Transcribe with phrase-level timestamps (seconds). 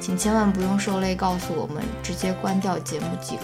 [0.00, 3.42] 请千万不用受累告诉我们，直接关掉节目即可。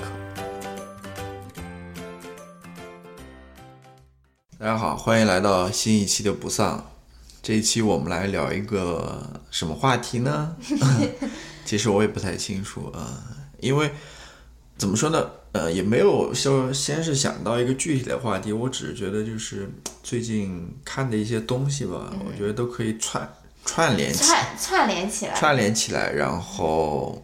[4.58, 6.82] 大家好，欢迎来到新一期的不丧。
[7.42, 10.56] 这一期我们来聊一个什么话题呢？
[11.66, 13.22] 其实我也不太清楚啊，
[13.60, 13.90] 因为
[14.78, 15.30] 怎么说呢？
[15.52, 19.70] 呃，也没有说先是想到一个具体的话题，我只是觉得就是
[20.02, 23.30] 最近看的一些东西吧，我觉得都可以串。
[23.66, 27.22] 串联起串串联起来，串联起来，然后，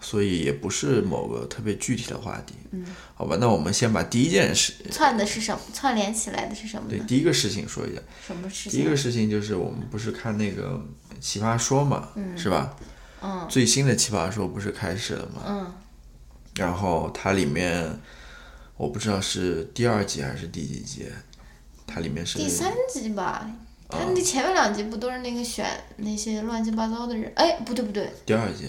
[0.00, 2.54] 所以也不是某个特别具体的话题。
[2.72, 5.60] 嗯，好吧，那我们先把第一件事串的是什么？
[5.74, 6.88] 串联起来的是什么？
[6.88, 8.00] 对，第一个事情说一下。
[8.26, 8.72] 什么事情？
[8.72, 10.82] 第一个事情就是我们不是看那个
[11.20, 12.74] 《奇葩说》嘛，是吧？
[13.20, 13.46] 嗯。
[13.48, 15.42] 最新的《奇葩说》不是开始了吗？
[15.46, 15.74] 嗯。
[16.56, 18.00] 然后它里面，
[18.76, 21.06] 我不知道是第二集还是第几集，
[21.86, 23.48] 它里面是第三集吧。
[23.92, 27.30] 他那前面两集不都是那个选那些乱七八糟的人？
[27.36, 28.66] 哎，不对不对，第二集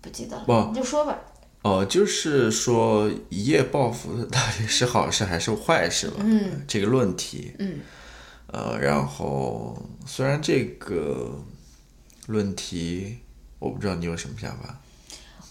[0.00, 1.18] 不记得了，不你就说吧。
[1.62, 6.16] 哦，就是说一夜暴富到底是好事还是坏事吧？
[6.20, 7.54] 嗯，这个论题。
[7.58, 7.80] 嗯，
[8.48, 11.42] 呃，然后虽然这个
[12.26, 13.18] 论题，
[13.58, 14.78] 我不知道你有什么想法。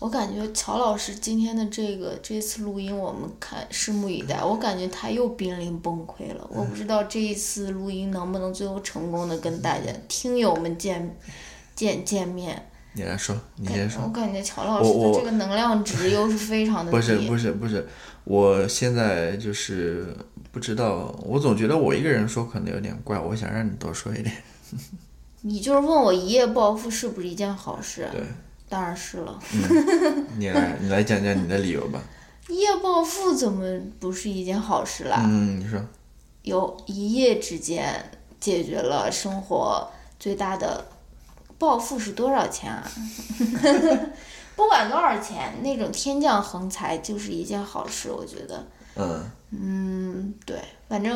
[0.04, 4.44] 我感觉乔老师今天的这个这次录音，我们看拭目以待。
[4.44, 6.46] 我感觉他又濒临崩溃了。
[6.50, 11.16] 我不知道这一次录音能不能最后成功的跟大家听友们见
[11.74, 12.70] 见见面。
[12.92, 14.04] 你来说，你先说。
[14.04, 16.98] 我感觉乔老师的这个能量值又是非常的低。
[16.98, 17.88] 不是不是不是，
[18.26, 20.14] 我现在就是
[20.52, 24.36] 不知道，我总觉得我一个人说可能有点怪，我想让你多说一点。
[25.44, 28.10] 你就是问我一夜暴富是不是一件好事？
[28.12, 28.22] 对。
[28.74, 29.40] 当然是了，
[30.36, 32.02] 你来，你来讲讲你的理由吧。
[32.48, 33.64] 一 夜暴富怎么
[34.00, 35.24] 不是一件好事啦？
[35.28, 35.80] 嗯，你说。
[36.42, 39.88] 有一夜之间解决了生活
[40.20, 40.84] 最大的
[41.60, 42.84] 暴富是多少钱啊？
[44.58, 48.66] 不管多少钱，那种天降横财就是一件好事，我觉得。
[48.96, 49.32] 嗯。
[49.52, 50.60] 嗯，对，
[50.90, 51.16] 反正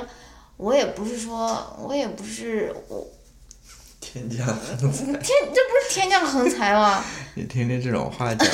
[0.57, 3.07] 我也不是说，我也不是我。
[4.13, 5.23] 天降横财，天
[5.53, 7.03] 这不是天降横财吗？
[7.33, 8.47] 你听听这种话讲，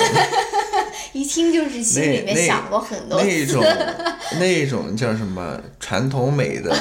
[1.13, 3.21] 一听就是心里面想过很多。
[3.21, 3.63] 那一种，
[4.39, 6.75] 那种叫什么传统美德？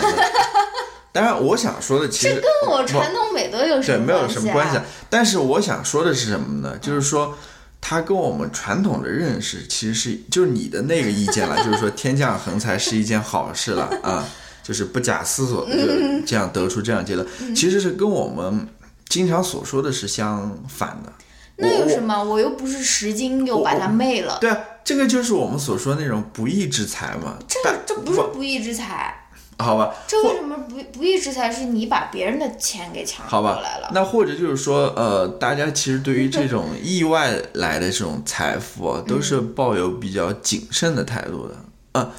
[1.13, 4.79] 当然，我想说的其实这跟我传统美德有什么对没有什么关系？
[5.11, 6.79] 但是我想说的是什么呢？
[6.79, 7.37] 就是说，
[7.79, 14.27] 他跟我们传统的认识其实是，就是你的那个意见了，就是说天降横财是一件好事了啊。
[14.63, 15.87] 就是不假思索的就
[16.27, 18.69] 这样得出这样结论，其实是跟我们
[19.09, 21.13] 经常所说的是相反的。
[21.57, 22.23] 那有什么？
[22.25, 24.39] 我又不是十斤又把它昧了。
[24.41, 27.37] 对啊，这个就是我们所说那种不义之财嘛。
[27.47, 29.19] 这这不是不义之财。
[29.59, 29.95] 好吧。
[30.09, 31.53] 这为什么不不义之财？
[31.53, 33.91] 是你把别人的钱给抢过来了。
[33.93, 41.55] 那或者就是说，呃，大家其实对于这种意外来的这种财富， 都是抱有比较谨慎的态度的。
[41.93, 42.11] 嗯，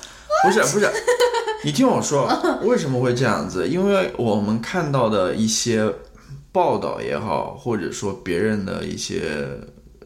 [0.43, 0.91] 不是 不是。
[1.65, 2.27] 你听我说，
[2.63, 3.67] 为什么会这样子？
[3.67, 5.89] 因为我们看到的一些
[6.51, 9.47] 报道也好，或者说别人的一些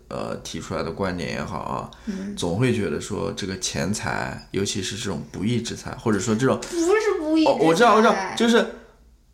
[0.07, 1.89] 呃提出来的观点也好啊，
[2.37, 8.63] 总会觉得说这个钱财，尤其是这种不义之财，或者说这种不是不义，我知道我知道，就是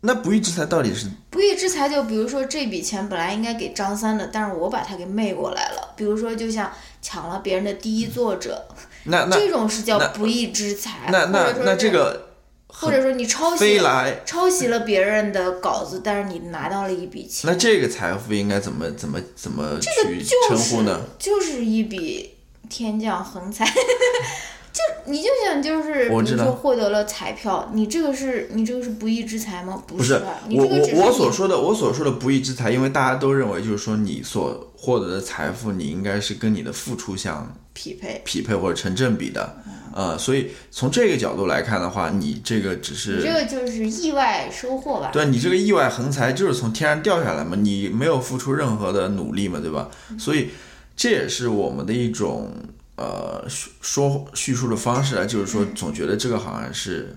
[0.00, 1.90] 那不义之财到底是不义之财？
[1.90, 5.92] 就比如说这笔钱本来应该给张三的，但是我把它给昧过来了。
[5.94, 8.64] 比如说，就像抢了别人的第一作者。
[9.04, 12.28] 那那这种是叫不义之财，那那那这个，
[12.66, 13.80] 或者说你抄袭
[14.24, 21.00] 抄袭了别人的稿子，但是你拿到了一笔钱，那这个财富应该怎么怎么怎么去称呼呢？
[21.18, 22.34] 就是一笔
[22.68, 23.64] 天降横财，
[24.74, 29.80] 就你就想就是，比如说获得了彩票，你这个是你这个是不义之财吗？
[29.86, 30.20] 不不是？
[30.48, 39.56] 你我我我所说的我所说的不义之财，因为大家都认为就是说你所获得的财富，你应该是跟你的付出相匹配，匹配或者成正比的，
[39.94, 45.10] 呃，所以从这个角度来看的话，你这个只是你这个就是意外收获吧？
[45.12, 49.88] 对你这个意外横财就是从天上掉下来嘛，你没有付出任何的努力嘛，对吧？
[50.18, 50.48] 所以
[50.96, 52.52] 这也是我们的一种
[52.96, 57.16] 呃说说叙述的方式啊，就是说总觉得这个好像是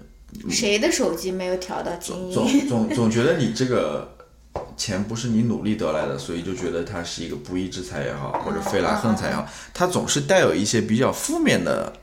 [0.49, 2.67] 谁的手机没有调到静总音？
[2.67, 4.15] 总总觉得你这个
[4.75, 11.93] 钱不是你努力得来的，所以就觉得它是一个不义之财也好，或者飞来横财也好，它总是带有一些比较负面的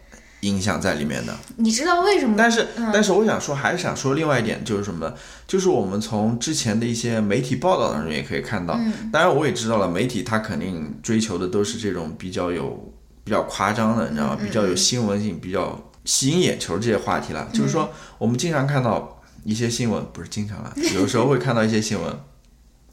[0.41, 1.37] 影响在里面的。
[1.57, 2.37] 你知道为什么？
[2.39, 5.15] 但是，但是我想说，还是想说另外一点，就是什么呢？
[5.47, 8.79] 就是我们从之前的一些媒体报道当中也可以看到，
[9.13, 12.93] 当然我也知道了，媒体它肯定追求的都是这种比较有、
[13.25, 14.39] 比较夸张的，你知道吗？
[14.41, 17.49] 比较有新闻性、比较吸引眼球这些话题了。
[17.53, 22.21] 就是说，我们经常看到一些新闻，不是经常了， 有时候会看到一些新闻，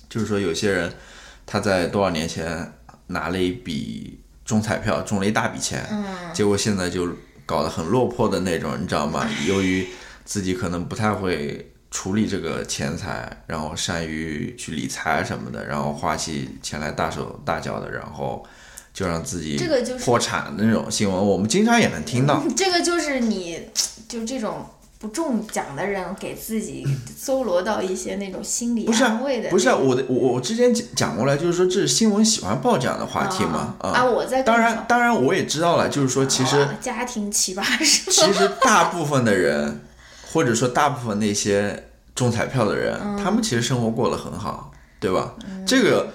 [0.10, 0.94] 就是说有些人
[1.46, 2.74] 他在多少年前
[3.08, 5.86] 拿了一笔中彩票，中了一大笔钱，
[6.34, 7.10] 结果现在就
[7.46, 9.28] 搞得很落魄的那种，你知道吗？
[9.48, 9.88] 由于
[10.24, 18.46] 自己可能不太会处理这个钱财，然后善于去理财什么的，然后花起钱来大手大脚的，然后
[18.94, 22.44] 就让自己这个就是破产的那种新闻，我们经常也能听到。
[22.56, 23.60] 这个就是你，
[24.08, 24.66] 就这种
[25.00, 26.86] 不中奖的人给自己
[27.18, 38.12] 搜罗到一些那种心理安慰的，不是啊我的，我我之前讲讲过来，就是说这是新闻喜欢报这样的话题嘛，啊啊我在当然当然我也知道了，就是说其实啊家庭奇葩是吧？
[38.12, 39.82] 其实大部分的人，
[40.32, 45.34] 或者说大部分那些中彩票的人，嗯他们其实生活过得很好，对吧？
[45.66, 46.12] 这个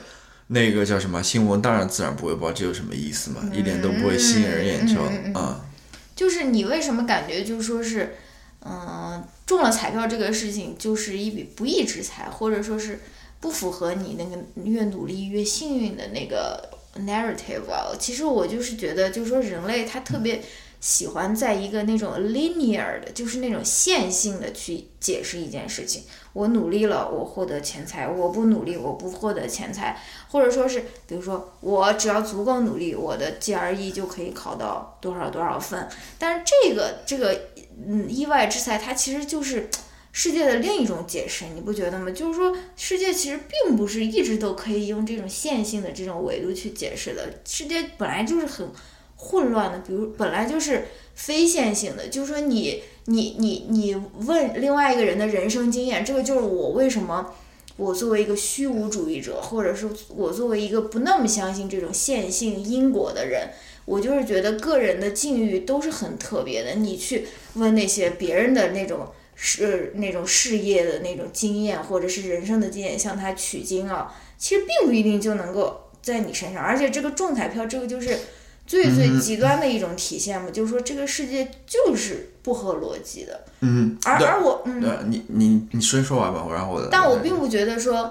[0.49, 3.43] 那个叫什么新闻，当然自然不会报，这有什么意思嘛？
[3.53, 5.67] 一点都不会吸引人眼球嗯啊、
[6.15, 8.17] 就是你为什么感觉就是说是，
[8.65, 13.01] 嗯、中了彩票这个事情就是一笔不义之财，或者说是
[13.41, 16.71] 不符合你那个越努力越幸运的那个
[17.01, 17.91] narrative 啊？
[17.99, 20.43] 其实我就是觉得，就是说人类他特别
[20.81, 26.05] 喜欢在一个那种 linear 的，就是那种线性的去解释一件事情。
[26.37, 29.99] 我努力了，我获得钱财；我不努力，我不获得钱财。
[30.31, 35.89] 或者说是，比如说我只要足够努力，我的 GRE 就可以考到多少多少分。
[36.19, 37.41] 但是这个这个
[37.89, 39.71] 嗯意外之财，它其实就是
[40.13, 42.11] 世界的另一种解释，你不觉得吗？
[42.11, 48.69] 就是说，世界其实并不是一直都可以用这种线性的这种维度去解释的，世界本来就是很
[49.17, 57.35] 混乱的，比如本来就是非线性的，就是说你你你你问另外一个人的人生经验，这个就是我为什么。
[57.79, 63.51] 我作为一个虚无主义者，或者是我作为一个不那么相信这种线性因果的人，
[63.85, 66.77] 我就是觉得个人的境遇都是很特别的。
[66.77, 76.63] 你去问那些别人的那种事、那种事业的那种经验，或者是人生的经验，向他取经啊，其实并不一定就能够在你身上。
[76.63, 78.19] 而且这个中彩票，这个就是
[78.67, 83.41] 最最极端的一种体现嘛，就是说这个世界就是不合逻辑的。
[83.59, 88.09] 嗯，而而我，嗯，对，你你你先说完吧，我然后我但我并不觉得说，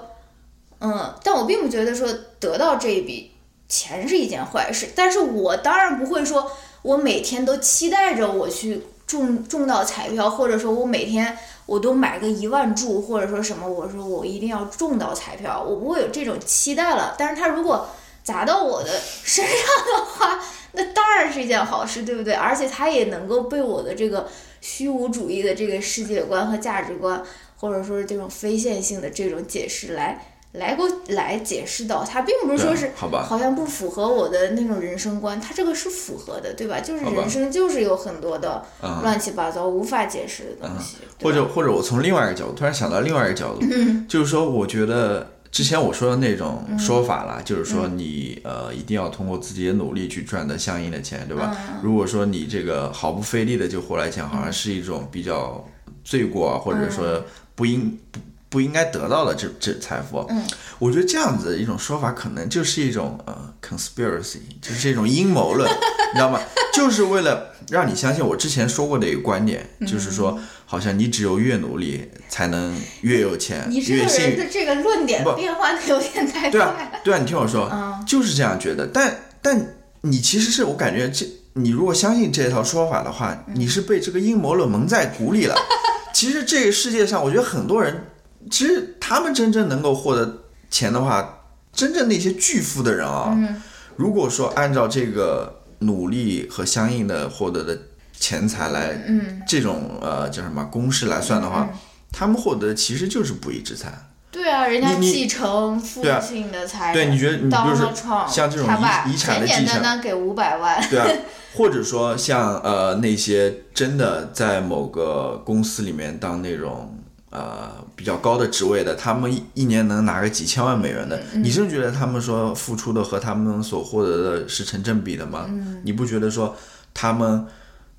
[0.78, 2.06] 嗯，但我并不觉得说
[2.38, 3.32] 得到这一笔
[3.66, 4.90] 钱是一件坏事。
[4.94, 6.52] 但是我当然不会说，
[6.82, 17.14] 我每天都期待着我去中中到彩票，或者说我每天我都买个一万注，或者说什么，我说我一定要中到彩票，我不会有这种期待了。
[17.16, 17.88] 但是他如果
[18.22, 18.90] 砸到我的
[19.24, 20.38] 身上的话，
[20.76, 22.34] 那当然是一件好事，对不对？
[22.34, 24.28] 而且它也能够被我的这个
[24.60, 27.22] 虚无主义的这个世界观和价值观，
[27.56, 30.20] 或者说是这种非线性的这种解释来
[30.52, 33.26] 来给我来解释到，它并不是说是好吧。
[33.28, 36.80] 好像不符合我的那种人生观，它这个是符合的，对吧？
[36.80, 43.60] 就是人生就是有很多的啊乱七八糟无法解释的东西，或者或者我从另外一个角度突然想到另外一个角度，
[44.08, 51.56] 就是说，我觉得之前我说的那种说法啦，就是说你呃一定要通过自己的努力去赚得相应的钱，对吧？
[51.82, 55.64] 如果说你这个毫不费力的就获来钱，好像是一种比较
[56.04, 57.24] 罪过啊，或者说
[57.54, 60.24] 不应不不应该得到的这这财富。
[60.28, 60.42] 嗯，
[60.78, 66.40] 我觉得这样子的一种说法，可能就是一种呃 conspiracy，就是一种阴谋论，你知道吗？
[66.74, 74.30] 就是为了让你相信我之前说过的一个观点，就是说，好像你只有越努力，才能越有钱，你这个越幸运。
[74.30, 78.86] 人的这个论点变化的有点太对快啊，对啊，你听我说，嗯就是这样觉得。
[78.88, 85.54] 但但你其实是我感觉这，你如果相信这套说法的话，嗯你是被这个阴谋论蒙在鼓里了。
[86.12, 88.04] 其实这个世界上，我觉得很多人，
[88.50, 91.42] 其实他们真正能够获得钱的话，
[91.72, 93.62] 真正那些巨富的人啊，嗯
[93.96, 97.78] 如果说按照这个努力和相应的获得的
[98.18, 101.68] 钱财来，嗯，这种呃叫什么公式来算的话，
[102.12, 103.92] 他们获得其实就是不义之财。
[104.30, 107.90] 对啊，人家继承父亲的财产，对你觉得你比当如说，
[108.28, 108.68] 像这种
[109.06, 111.08] 遗遗产的简简继承单单给五百万，对啊，
[111.56, 116.98] 或者说像呃那些真的在某个公司里面当那种
[117.30, 125.48] 呃比较高的职位的，他们一一年能拿个几千万美元的，你是觉得他们说付出的和他们所获得的是成正比的吗？
[125.82, 126.54] 你不觉得说
[126.92, 127.46] 他们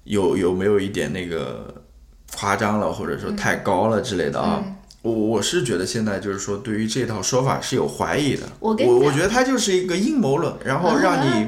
[0.07, 1.73] 有有没有一点那个
[2.33, 4.63] 夸张了，或者说太高了之类的啊？
[5.01, 8.43] 我我是觉得现在就是说，对于这套说法是有怀疑的。
[8.59, 11.47] 我我我觉得它就是一个阴谋论，然后让你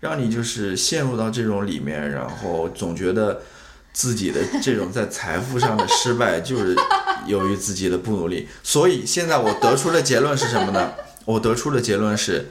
[0.00, 3.42] 让你就是陷入到这种里面，然后总觉得
[3.92, 6.74] 自己的这种在财富上的失败就是
[7.26, 8.48] 由于自己的不努力。
[8.62, 10.92] 所以现在我得出的结论是什么呢？
[11.26, 12.50] 我得出的结论是，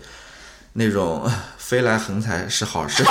[0.73, 3.03] 那种 飞来横财是好事。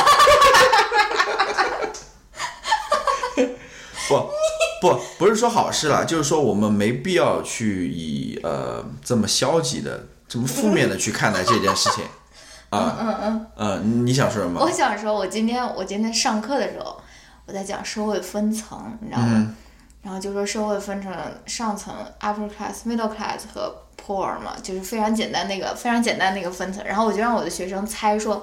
[4.13, 12.05] 不不不是说好事了，就是说我们没必要去以呃这么消极的、这么负面的去看待这件事情。
[12.71, 14.71] 啊，嗯嗯嗯，你想说什么我？
[14.71, 17.01] 想说，我今天我今天上课的时候，
[17.47, 19.29] 我在讲社会分层，你知道吗？
[19.35, 19.57] 嗯
[20.03, 21.15] 然后就说社会分成
[21.47, 26.85] 上层 upper class、middle class 和 poor 嘛，就是非常简单那个非常简单那个分层。
[26.85, 28.43] 然后我就让我的学生猜说，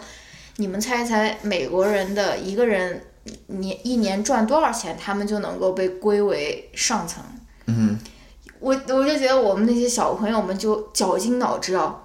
[0.56, 3.06] 你们猜一猜美国人的一个人
[3.48, 7.24] 年一年赚多少钱，他们就能够被归为上层。
[7.68, 7.98] 嗯，
[8.60, 11.96] 我我就觉得我们那些小朋友们就绞尽脑汁啊，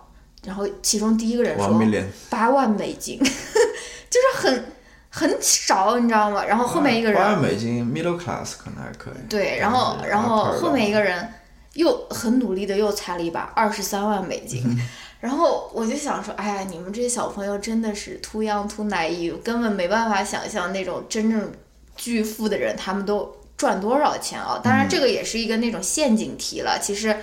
[0.45, 1.81] 然后其中第一个人说
[2.28, 4.64] 八万美金， 就是很
[5.11, 6.45] 很少，你知道吗？
[6.45, 9.14] 然后后面一个人八万美金 middle class 可能还可以。
[9.28, 11.26] 对，然后然后后面一个人
[11.75, 14.78] 又很努力的又猜了一把二十三万美金，嗯
[15.25, 21.50] 然后我就想说，哎呀，你们这些小朋友真的是 too young too naive，根本没办法想象那种真正
[21.97, 24.61] 巨富的人他们都赚多少钱啊！
[24.62, 26.78] 当嗯然，这个也是一个那种陷阱题了。
[26.78, 27.16] 其实，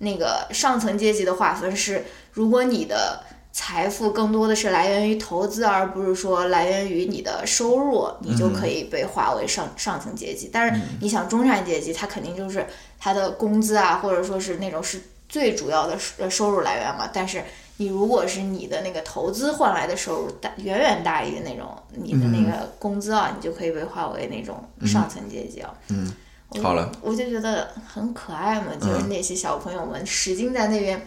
[0.00, 10.50] 那个上层阶级的划分是，如果你的财富更多的是来源于投资，而不是说来源于你的收入，你就可以被划为上上层阶级。
[10.52, 12.66] 但是你想中产阶级，他肯定就是
[12.98, 17.08] 他的工资啊，或者说是那种是最主要的收呃收入来源嘛。
[17.12, 17.42] 但是
[17.76, 25.72] 你如果是你的那个投资换来的收入大远远大于那种你的那个工资啊，你就可以被划为那种上层阶级啊。
[25.88, 26.12] 嗯，
[26.48, 31.00] 我好了，我就觉得很可爱嘛，就是那些小朋友们使劲在那边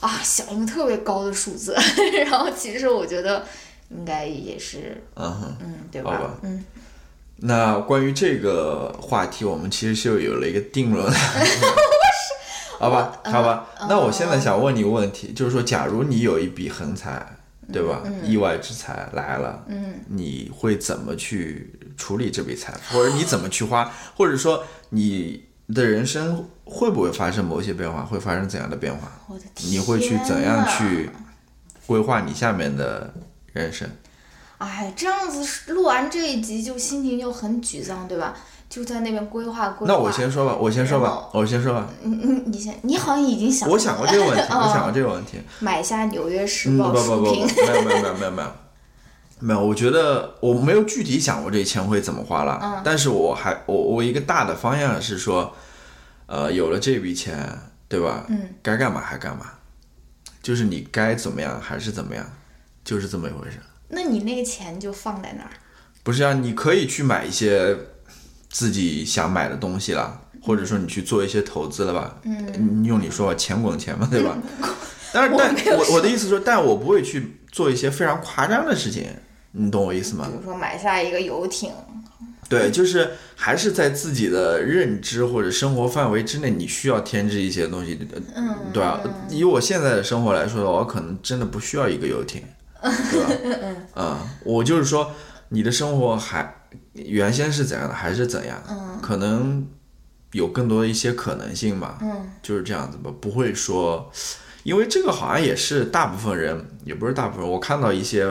[0.00, 1.76] 啊想一个特别高的数字，
[2.24, 3.44] 然后其实我觉得
[3.90, 5.56] 应该也是嗯。
[5.60, 6.38] 嗯，对吧吧？
[6.42, 6.64] 嗯，
[7.36, 11.06] 那关于这个话题，我们其实就有了一个定论。
[12.78, 13.66] 好吧，好吧。
[13.88, 17.24] 那我现在想问你一个问题，就是说，假如你有一笔横财，
[17.72, 18.02] 对吧？
[18.24, 29.10] 意外之财来了，嗯，你会怎么去处理这笔财富，或者你怎么去花，或者说你的人生会不会发生某些变化，会发生怎样的变化？
[29.28, 31.10] 我的天，你会去怎样去？
[31.86, 33.12] 规划你下面的
[33.52, 33.86] 人生？
[34.56, 38.34] 哎，这样子录完这一集就心情就很沮丧，对吧？
[38.74, 39.92] 就在那边规划规划。
[39.94, 41.88] 那我先说吧，我先说吧，我先说吧。
[42.02, 45.38] 你你你先，你好像已经想我想过这个问题，哦 我想过这个问题。
[45.60, 48.52] 买下《纽约时嗯，报不》不不不，没有没有没有没有没有
[49.38, 55.54] 没有，我觉得我没有具体想过这钱会怎么花了，嗯但是我还我我一个大的方向是说，
[56.26, 58.26] 呃，有了这笔钱，对吧？
[58.28, 59.46] 嗯，该干嘛还干嘛，
[60.42, 62.26] 就是你该怎么样还是怎么样，
[62.84, 63.60] 就是这么一回事。
[63.88, 65.50] 那你那个钱就放在那儿，
[66.02, 67.76] 不是啊，你可以去买一些
[68.54, 72.16] 自己想买的东西了，或者说你去做一些投资了吧。
[72.22, 74.38] 嗯，用你说吧，钱滚钱嘛，对吧？
[75.12, 79.08] 但是，但我我我的意思说，但我不会去做一些非常夸张的事情，
[79.50, 80.36] 你懂我意思吗比？
[80.38, 81.72] 如说买下一个游艇，
[82.48, 87.98] 对，就是还是在自己的认知或者生活范围之内，你需要添置一些东西，
[88.36, 89.00] 嗯，对吧？
[89.28, 92.40] 以我现在的生活来说的话，我可能真的不需要一个游艇，
[92.80, 93.30] 对吧？
[93.96, 95.10] 嗯，我就是说，
[95.48, 96.54] 你的生活还
[96.94, 98.98] 原先是怎样的，还是怎样，嗯。
[99.02, 99.66] 可能
[100.32, 102.30] 有更多的一些可能性吧，嗯。
[102.42, 104.10] 就是这样子吧，不会说，
[104.62, 108.26] 因为这个好像也是大部分人，也不是大部分人，我看到一些，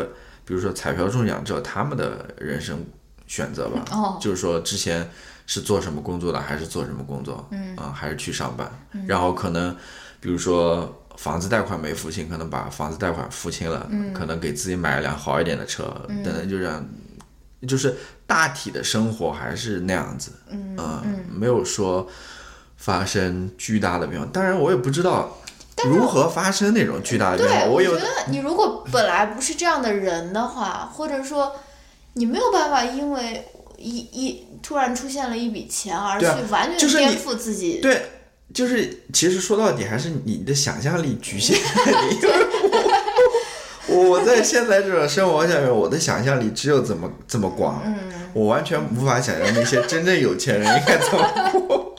[0.45, 2.85] 比如说彩票中奖之后，他们的人生
[3.27, 4.17] 选择吧，哦。
[4.21, 5.09] 就是说之前
[5.45, 7.75] 是做什么工作的，还是做什么工作，嗯。
[7.75, 8.69] 啊、还是去上班，
[9.07, 9.75] 然后可能
[10.19, 16.83] 比如说房子贷款没付清，可能把房子贷款付清了，可能给自己买一辆好一点的车，等等，就这样，
[17.67, 17.95] 就是
[18.27, 22.07] 大体的生活还是那样子，嗯没有说
[22.77, 24.27] 发生巨大的变化。
[24.33, 25.37] 当然，我也不知道
[25.85, 31.55] 如何发生那种巨大的变化，对，我有我觉得你如果本来不是这样的人的话，或者说
[32.13, 37.79] 你没有办法因为一一突然出现了一笔钱，而去完全颠覆自己。
[37.81, 38.03] 对，
[38.53, 42.19] 就是其实说到底还是你的想象力局限了你。
[43.93, 47.95] 就是我我在现在这种生活下面，我的想象力只有这么这么广，嗯
[48.33, 51.95] 我完全无法想象那些真正有钱人应该怎么过。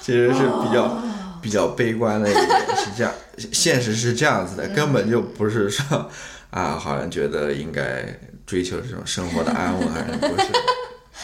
[0.00, 1.02] 其实是比较、哦
[1.42, 3.12] 比较悲观的一点，是这样，
[3.52, 6.10] 现实是这样子的，根本就不是说
[6.50, 8.04] 啊，好像觉得应该
[8.44, 10.48] 追求这种生活的安稳，还是不是？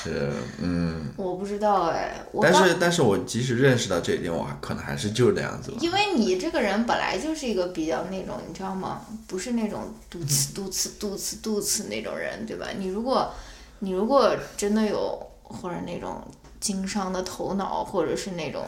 [0.03, 1.13] 是嗯。
[1.17, 5.73] 我不知道哎，我但是，但是我即使认识到这一点，我还可能还是就这样子。
[5.81, 9.03] 因为你这个人本来就是一个比较那种，你知道吗？
[9.27, 12.67] 不是那种嘟次嘟次嘟次嘟次那种人，对吧？
[12.79, 13.33] 你如果，
[13.81, 16.23] 你如果真的有或者那种
[16.61, 18.65] 经商的头脑，或者是那种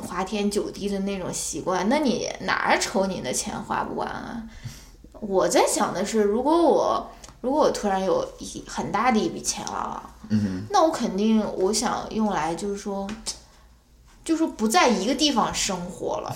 [0.00, 4.42] 花天酒地的那种习惯，那你哪儿愁你的钱花不完啊？
[5.20, 7.10] 我在想的是，如果我
[7.42, 13.06] 如果我突然有一很大的一笔钱了，嗯那我肯定我想用来就是说，
[14.24, 16.34] 就是说不在一个地方生活了，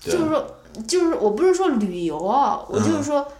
[0.00, 0.56] 就是说，
[0.88, 3.30] 就是我不是说旅游啊，我嗯就是说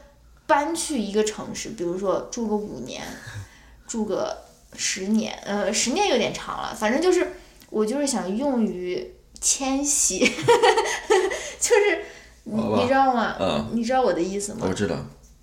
[0.46, 3.02] 搬去一个城市，比如说住个五年，
[3.88, 4.36] 住个
[4.74, 7.32] 十年，呃，十年有点长了，反正就是
[7.70, 10.18] 我就是想用于迁徙，
[11.60, 12.04] 就是
[12.44, 13.34] 你你知道吗？
[13.40, 14.66] 嗯，你知道我的意思吗？
[14.68, 14.96] 我知道，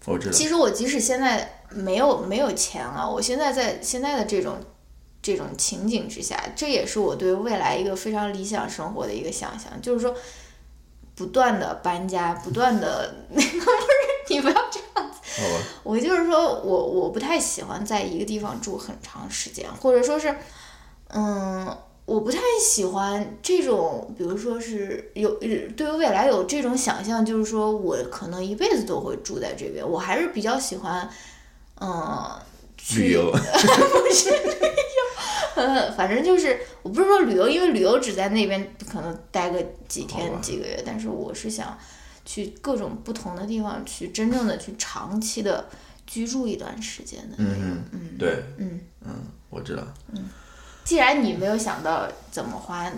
[0.05, 0.31] 我知道。
[0.31, 4.57] 其实我即使现在没有没有钱了，我现在在现在的这种
[5.21, 10.15] 这种情景之下，这也是我对未来一个非常理想生活的一个想象，就是说
[11.15, 15.19] 不断的搬家，不断的那个不是你不要这样子，
[15.83, 20.35] 我就是说我我不太喜欢在一个地方住很长时间，或者说是
[21.09, 21.77] 嗯。
[22.05, 29.87] 我不太喜欢这种，比如说是有对于未来有这种想象，就是说我可能一辈子都会住在这边。
[29.87, 31.09] 我还是比较喜欢，
[31.81, 32.31] 嗯，
[32.77, 33.31] 去旅游，
[35.55, 41.75] 呃， 反正就是我不是说旅游，因为旅游只在那边可能待个几天几个月，但是我是想
[42.23, 45.67] 去各种不同的地方去真正的去长期的
[46.05, 47.55] 居住一段时间的那种。
[47.59, 49.11] 嗯嗯，对，嗯嗯，
[49.49, 49.81] 我知道。
[50.85, 52.89] 既然你没有想到怎么花，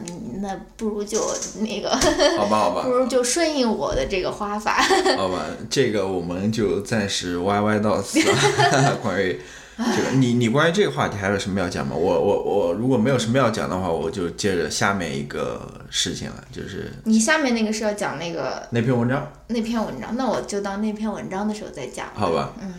[0.42, 1.20] 那不如就
[1.62, 1.90] 那个，
[2.38, 4.80] 好吧，好吧不，如就顺应我的这个花法。
[5.16, 8.98] 好吧，这个我们就暂时歪歪到此了。
[9.02, 9.40] 关于
[9.78, 11.96] 这个，你你关于这个话题还有什么要讲吗？
[11.96, 19.32] 我我我如果没有什么要讲的话，我就接着下面一个事情了，就是你下面那个是要讲那个那篇文章。
[19.48, 22.08] 那篇文章，那我就到那篇文章的时候再讲。
[22.14, 22.74] 好吧，嗯，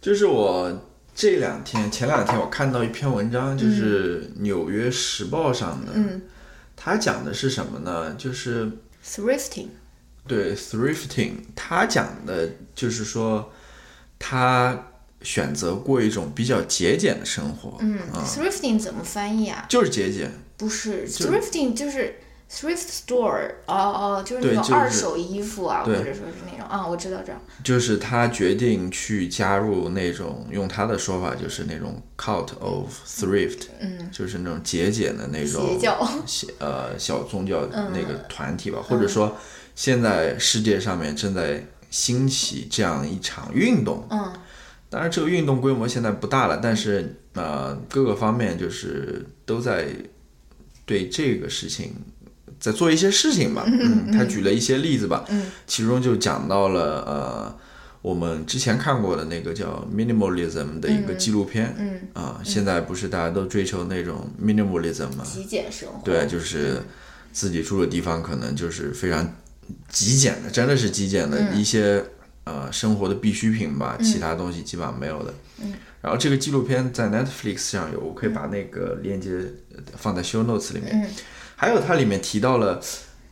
[0.00, 0.72] 就是我
[1.18, 6.22] 这两天前两天我看到一篇文章，就是《纽约时报》上的，嗯。
[6.76, 8.14] 它讲的是什么呢？
[8.14, 8.70] 就是
[9.04, 9.66] ，thrifting，
[10.28, 13.52] 对 thrifting，他讲的就是说
[14.16, 14.90] 他
[15.22, 19.66] 选择过一种比较节俭的生活，嗯啊，，thrifting 怎么翻译啊？
[19.68, 22.14] 就是节俭，不是，thrifting 就是
[22.50, 27.40] thrift store，哦哦，就是那种二手衣服啊，或者说是那种啊，我知道这样。
[27.62, 36.08] 就是他决定去加入那种，用他的说法就是那种 cult of thrift，嗯，就是那种节俭的那种邪教。
[36.26, 39.36] 小呃小宗教嗯那个团体吧，或者说
[39.74, 44.06] 现在世界上面正在兴起这样一场运动。
[44.10, 44.32] 嗯
[44.90, 49.88] 当然，这个运动规模现在不大了，但是呃各个方面就是都在
[50.86, 51.94] 对这个事情
[52.58, 53.64] 在做一些事情吧。
[53.66, 57.58] 嗯，他举了一些例子吧，嗯其中就讲到了呃
[58.00, 61.74] 我们之前看过的那个叫 minimalism 的一个纪录片。
[61.78, 65.24] 嗯，啊，现在不是大家都追求那种 minimalism 吗？
[65.24, 66.00] 极简生活。
[66.04, 66.80] 对，就是
[67.32, 69.34] 自己住的地方可能就是非常
[69.88, 72.04] 极简的，真的是极简的一些、
[72.44, 75.34] 呃生活的必需品吧，其他东西基本上没有的。
[75.62, 79.30] 嗯然后这个纪录片在 Netflix 上有，我可以把那个链接
[79.74, 80.90] 呃放在 show notes 里面。
[80.92, 81.10] 嗯
[81.60, 82.80] 还有它里面提到了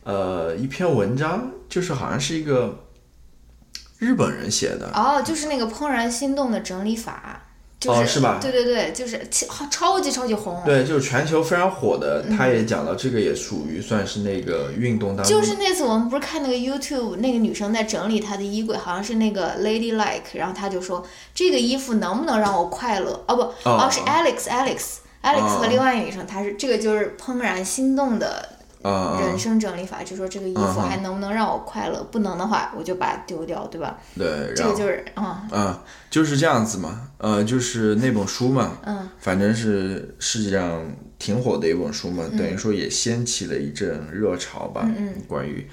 [0.03, 2.83] 呃一篇文章，就是好像是一个
[3.99, 4.91] 日本人写的。
[4.93, 7.43] 哦，就是那个怦然心动的整理法。
[7.79, 10.59] 就是、哦是吧对对对，就是超超级超级红。
[10.65, 23.23] 对，就是全球非常火的，他也讲到这个也属于算是那个运动当就是那次我们不是看那个 YouTube，那个女生在整理她的衣柜，好像是那个 Lady Like，然后她就说这个衣服能不能让我快乐？
[23.27, 24.79] 哦不，哦是 Alex Alex
[25.27, 28.47] Alex 和另外一个女生，她是这个就是怦然心动的
[28.81, 32.01] 啊啊、人生整理法，就说这个衣服还能不能让我快乐？
[32.11, 33.97] 不能的话，我就把它丢掉，对吧？
[34.15, 35.77] 对，这个就是啊，嗯，
[36.09, 39.09] 就是这样子嘛，呃，就是那本书嘛，嗯。
[39.19, 40.81] 反正是世界上
[41.19, 44.81] 挺火的一本书嘛，等于说也掀起了一阵热潮吧。
[44.85, 45.13] 嗯嗯。
[45.27, 45.67] 关于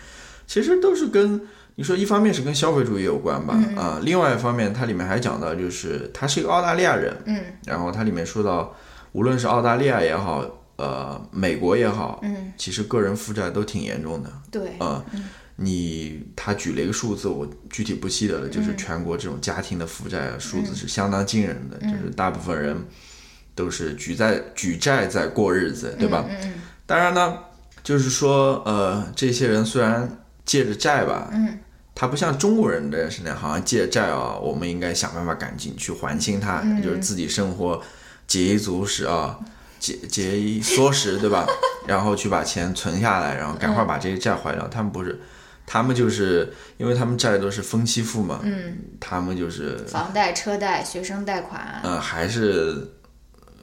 [0.46, 1.40] 其实都是跟
[1.76, 8.74] 你说一方面是跟消费主义有关吧，啊，另外一方面它里面还讲到就是他是一个澳大利亚人，嗯，然后它里面说到，
[9.14, 10.44] 无论是澳大利亚也好，
[10.76, 15.04] 呃，美国也好，嗯，其实个人负债都挺严重的，对，啊、
[15.56, 22.76] 你他举了一个数字，我具体不记得了，就是全国这种家庭的负债数字是相当惊人的，就是大部分人
[23.54, 26.26] 都是举债举债在过日子，对吧？
[26.28, 27.38] 嗯嗯当然呢，
[27.84, 31.60] 就是说，呃，这些人虽然借着债吧，嗯，
[31.94, 36.82] 他不像中国人的是那样，好像借债啊，我们应该想办法赶紧去还清它，嗯。
[36.82, 37.80] 就是自己生活
[38.26, 39.38] 节衣足食啊，
[39.78, 41.46] 节节衣缩食，对吧？
[41.86, 44.66] 然后去把钱存下来，然后赶快把这些债还掉。
[44.68, 45.20] 他们不是，
[45.66, 52.92] 他们就是因为他们债都是分期付嘛，嗯，他们就是房贷、车贷、学生贷款，嗯，还是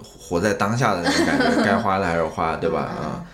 [0.04, 2.80] 活在当下的那种感觉，该花的还是花， 对吧？
[2.82, 3.26] 啊、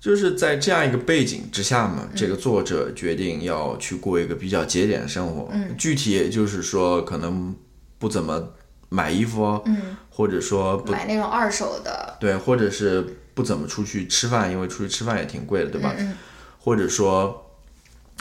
[0.00, 5.48] 就是在这样一个背景之下嘛，这个作者决定要去过一个比较节俭的生活。
[5.52, 7.52] 嗯具体也就是说，可能
[7.98, 8.50] 不怎么
[8.88, 15.94] 买衣服哦，嗯，或者说不买那种二手的，对，或者是不怎么出去吃饭，因为出去吃饭也挺贵的，对吧？
[15.96, 16.12] 嗯
[16.58, 17.46] 或者说，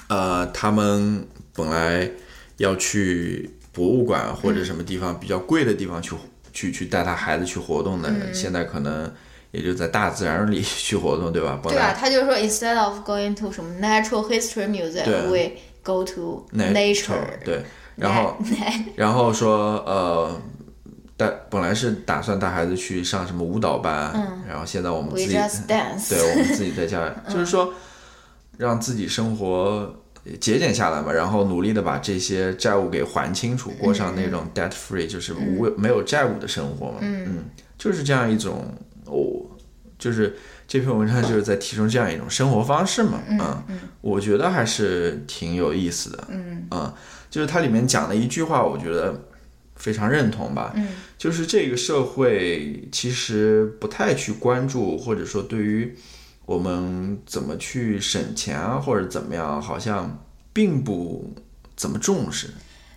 [0.07, 2.07] 呃，他们本来
[2.57, 6.15] 要去博物馆或者什么地方比较贵的地方去、
[6.53, 9.11] 去去带他孩子去活动的，嗯现在可能
[9.49, 11.59] 也就在大自然里去活动，对吧？
[11.63, 17.39] 本对啊，他就说 instead of going to 什么 natural history museum，we go to nature。
[17.43, 17.63] 对，
[17.95, 18.37] 然后
[18.95, 20.39] 然后说呃。
[21.17, 24.13] 带本来是打算带孩子去上什么舞蹈班，
[24.47, 25.33] 然后现在我们自己。
[26.09, 27.73] 对我们自己在家， 就是说
[28.57, 29.93] 让自己生活
[30.39, 36.97] 节俭下来嘛，然后努力的把这些债务给还清楚，过上那种 debt free，就是无没有债务的生活嘛。
[37.01, 37.45] 嗯，
[37.77, 38.71] 就是这样一种
[39.05, 39.41] 哦，
[39.97, 43.19] 就是这篇文章就是在提倡这样一种生活方式嘛。
[43.29, 43.63] 嗯，
[44.01, 46.27] 我觉得还是挺有意思的。
[46.29, 46.93] 嗯嗯，
[47.29, 49.19] 就是它里面讲的一句话，我觉得
[49.77, 50.73] 非常认同吧。
[50.75, 50.87] 嗯，
[51.17, 55.95] 就是这个社会其实不太去关注，或者说对于
[56.45, 61.33] 我们怎么去省钱啊，或者怎么样，好像并不
[61.75, 62.49] 怎么重视。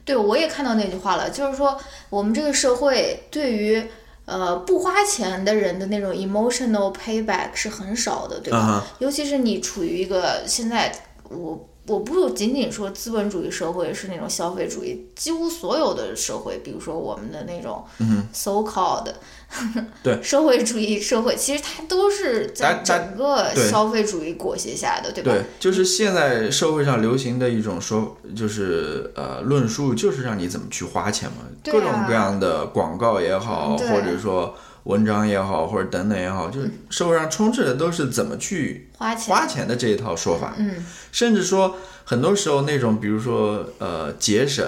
[0.05, 3.83] 对，我也看到那句话了，就是说我们这个社会对于
[4.25, 8.59] 呃不花钱的人的那种 emotional payback 是很少的，对吧？
[8.59, 10.93] 啊尤其是你处于一个现在
[11.29, 11.67] 我。
[11.91, 17.85] 我不仅仅说资本主义社会是那种消费主义，几乎所有的社会，比如说我们的那种
[18.33, 19.13] so called、
[19.61, 25.33] 嗯 对社会主义社会，其实它都是在整个消费主义裹挟下的，对吧？
[25.33, 40.55] 对，就是现在社会上流行的一种说，就是呃论述，就是让你怎么去花钱嘛，啊各种各样的广告也好，或者说文章也好，或者等等也好，就是社会上充斥的都是怎么去花钱，花钱的这一套说法。
[40.59, 40.75] 嗯，
[41.13, 44.67] 甚至说很多时候那种，比如说呃节省、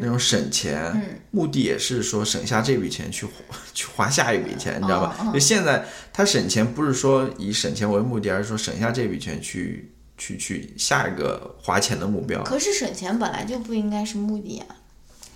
[0.00, 1.02] 那种省钱，嗯。
[1.32, 3.24] 目的也是说省下这笔钱去
[3.72, 5.30] 去花下一笔钱，你知道吧？
[5.32, 14.74] 就现在他省钱不是说以省钱为目的，而是说省下这笔钱去去去下一个花钱的目标，可是省钱本来就不应该是目的啊。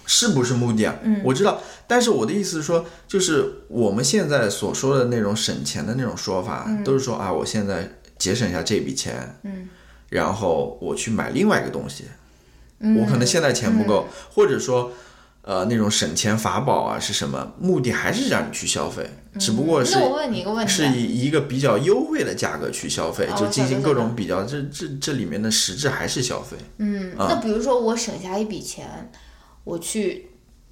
[0.07, 0.97] 是不是目的啊？
[1.03, 7.89] 嗯我知道，但是我的意思是说，就是我们现在所说的那种省钱的那种说法，都是说啊，我现在
[8.19, 9.69] 节省一下这笔钱，嗯，
[10.11, 12.05] 然后我去买另外一个东西，
[12.81, 14.93] 嗯我可能现在钱不够，或者说。
[15.47, 17.53] 呃，那种省钱法宝啊是什么？
[17.61, 19.07] 目的还是让你去消费，
[19.39, 24.43] 只不过是我问你一个问题啊，是以一个比较优惠的价格去消费，哦就进行各种比较。
[24.45, 26.57] 这这这里面的实质还是消费。
[26.79, 29.11] 嗯，啊那比如说我省下一笔钱，
[29.65, 30.31] 我去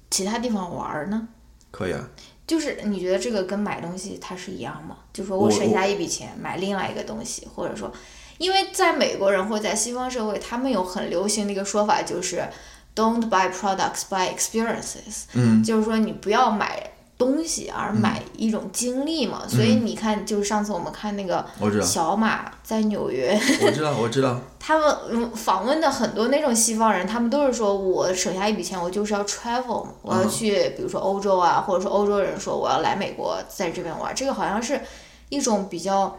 [0.09, 1.27] 其他地方玩儿呢？
[1.71, 2.07] 可以啊，
[2.45, 4.97] 就是你觉得这个跟买东西它是一样吗？
[5.11, 7.91] 就说我我省下一笔钱买另外一个东西，或者说，
[8.37, 12.47] 因为在美国人或者在西方社会，他们有很流行的一个说法，就是
[12.95, 19.43] "Don't buy products, buy experiences"，嗯，就是说你不要买东西，而买一种经历嘛。
[19.47, 21.45] 所以你看，就是上次我们看那个
[21.81, 24.39] 小马在纽约， 我知道，我知道。
[24.59, 34.79] 他们嗯访问的很多那种西方人，他们都是说我省下一笔钱，我就是要 travel，嘛我要去，比如说欧洲啊，或者说欧洲人说我要来美国，在这边玩，这个好像是
[35.29, 36.17] 一种比较，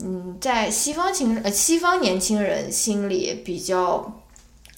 [0.00, 4.12] 嗯，在西方情呃西方年轻人心里比较。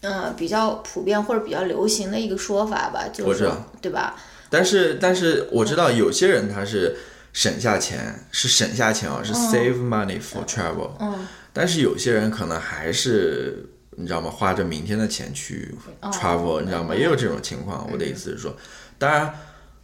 [0.03, 4.17] 嗯，比较普遍或者比较流行的一个说法吧，就是对吧？
[4.51, 6.97] 但是但是我知道有些人他是
[7.33, 10.91] 省下钱，是省下钱啊，是 save money for travel。
[10.99, 13.65] 嗯，但是有些人可能还是
[13.97, 14.29] 你知道吗？
[14.31, 16.95] 花着明天的钱去哦 travel，、你知道吗？
[16.95, 17.89] 也有这种情况。
[17.93, 18.57] 我的意思是说，
[18.99, 19.33] 当然，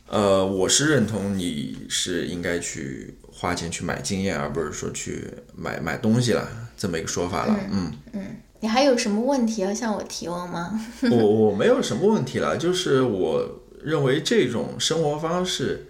[0.09, 5.24] 呃，我是认同你是应该去花钱去买经验，而不是说去
[5.55, 7.57] 买买东西了这么一个说法了。
[7.70, 10.81] 嗯嗯你还有什么问题要向我提问吗？
[11.12, 13.46] 我我没有什么问题了，就是我
[13.87, 15.87] 认为这种生活方式，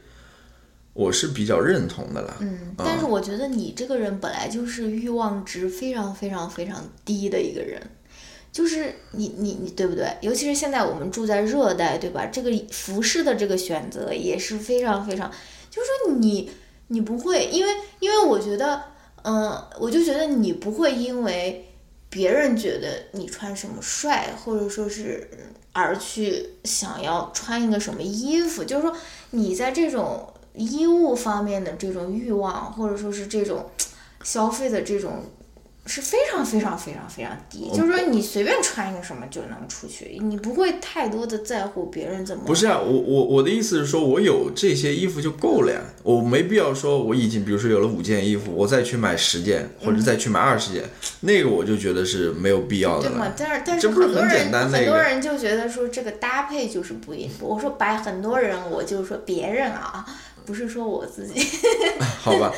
[0.93, 2.37] 我是比较认同的啦。
[2.41, 7.81] 嗯，但是我觉得你这个人本来就是欲望值非常非常非常低的一个人，
[8.53, 10.15] 就是你你你对不对？
[10.21, 12.27] 尤其是现在我们住在热带，对吧？
[12.27, 15.31] 这个服饰的这个选择也是非常非常，
[15.71, 16.51] 就是说你
[16.89, 18.83] 你不会，因为因为我觉得，
[19.23, 21.65] 嗯、我就觉得你不会因为
[22.11, 25.39] 别人觉得你穿什么帅，或者说是嗯
[25.77, 28.97] 而去想要穿一个什么衣服，就是说
[29.33, 33.67] 你在这种衣物方面的这种欲望，或者说是这种
[34.25, 35.23] 消费的这种。
[35.87, 42.45] 是非常非常非常非常低，就是说你随便穿一个什么就能出去，你不会太多的在乎别人怎么。
[42.45, 50.85] 不是啊，我我我的意思是说，我有这些衣服就够了呀，我没必要说我已经比如说有了五件衣服，我再去买十件或者再去买二十件，
[51.21, 53.15] 那个我就觉得是没有必要的了。？
[53.15, 60.05] 对吗但是但是这不是很很多人简单的一个很多人就觉得说这个搭配就是不一我说白很多人，我就说别人啊，
[60.47, 61.45] 不是说我自己。
[62.23, 62.53] 好吧，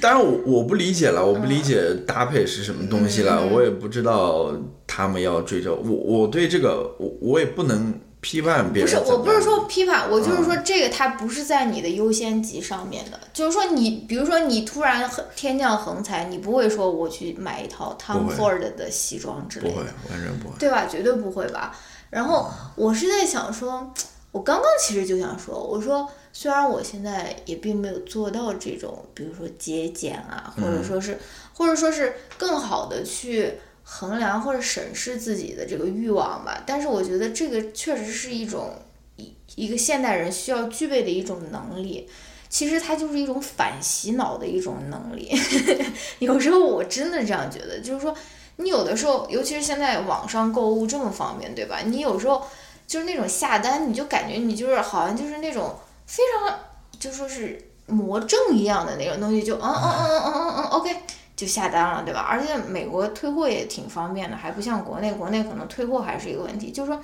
[0.00, 4.52] 当然我我不理解了，我不理解搭配是什么东西嗯了，我也不知道
[4.86, 9.12] 他们要追求我，我对这个我我也不能批判别人不是。
[9.12, 20.54] 我不是说批判，我就是嗯说这个它不是在你的优先级上面的，就是说你，比如说你突然很天降横财，你不会说我去买一套 Tom Ford 的西装之类的不会，，完全不会。
[20.58, 20.86] 对吧？
[20.86, 21.76] 绝对不会吧。
[22.10, 23.92] 然后我是在想说，
[24.32, 31.16] 我刚刚其实就想说，我说虽然我现在也并没有做到这种，比如说节俭啊，或者说是，
[31.54, 33.52] 或者说是更好的去
[33.84, 38.72] 衡量或者审视自己的这个欲望吧，但是我觉得这个确实是一种
[39.16, 42.08] 一一个现代人需要具备的一种能力。
[42.50, 45.28] 其实它就是一种反洗脑的一种能力，
[46.20, 48.14] 有时候我真的这样觉得，就是说，
[48.56, 51.80] 你有的时候，尤其是现在网上购物这么方便，对吧？
[51.84, 52.46] 你有时候
[52.86, 55.74] 就是那种下单，你就感觉你就是好像就是那种
[56.06, 56.58] 非常
[56.98, 60.96] 就说是魔怔一样的那种东西，就嗯嗯嗯嗯嗯嗯嗯，OK
[61.36, 62.20] 就下单了，对吧？
[62.20, 66.70] 而且美国退货也挺方便的，还不像国内，国内可能退货还是一个问题。
[66.70, 67.00] 就是说，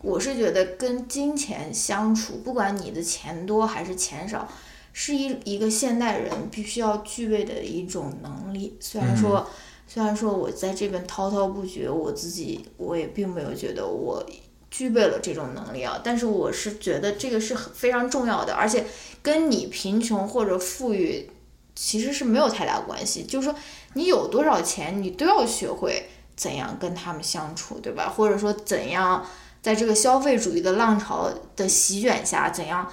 [0.00, 4.48] 我是觉得跟金钱相处，不管你的钱多还是钱少，
[4.92, 8.76] 是一一个现代人必须要具备的一种能力。
[8.80, 9.46] 虽然说，
[9.88, 14.24] 虽然说我在这边滔滔不绝，我自己我也并没有觉得我
[14.72, 18.86] 具备了这种能力啊，但是我是觉得这个是很非常重要的，而且
[19.20, 21.30] 跟你贫穷或者富裕
[21.76, 23.22] 其实是没有太大关系。
[23.22, 23.54] 就是说，
[23.92, 28.08] 你有多少钱，你都要学会怎样跟他们相处，对吧？
[28.08, 29.26] 或者说怎样
[29.60, 32.90] 在这个消费主义的浪潮的席卷下，怎样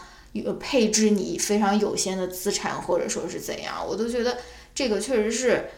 [0.60, 4.38] 配置你非常有限的资产，或者说是怎样，我都觉得
[4.76, 5.70] 这个确实是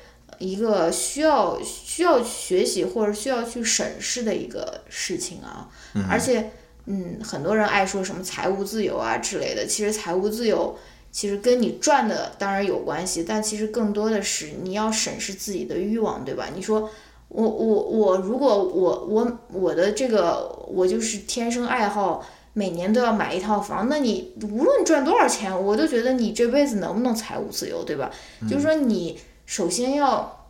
[0.42, 5.70] 一个需要需要学习或者需要去审视的一个事情啊。
[6.10, 6.52] 而且，
[6.88, 10.76] 嗯，很多人爱说什么财务自由啊之类的，其实财务自由
[11.12, 16.48] 其实跟你赚的当然有关系，但其实更多的是你要审视自己的欲望，对吧？
[16.56, 16.90] 你说。
[17.34, 28.12] 我我我，如果我我我的这个我就是天生爱好，每年都要买一套房，那你无论赚多少钱，我都觉得你这辈子能不能财务自由，对吧？
[28.50, 29.18] 就是说你
[29.52, 30.48] 首先要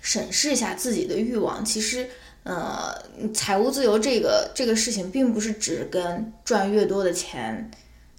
[0.00, 1.64] 审视一下自己的欲望。
[1.64, 2.08] 其实，
[2.44, 2.94] 呃，
[3.34, 7.68] 财务自由这个这个事情，并不是只跟赚越多的钱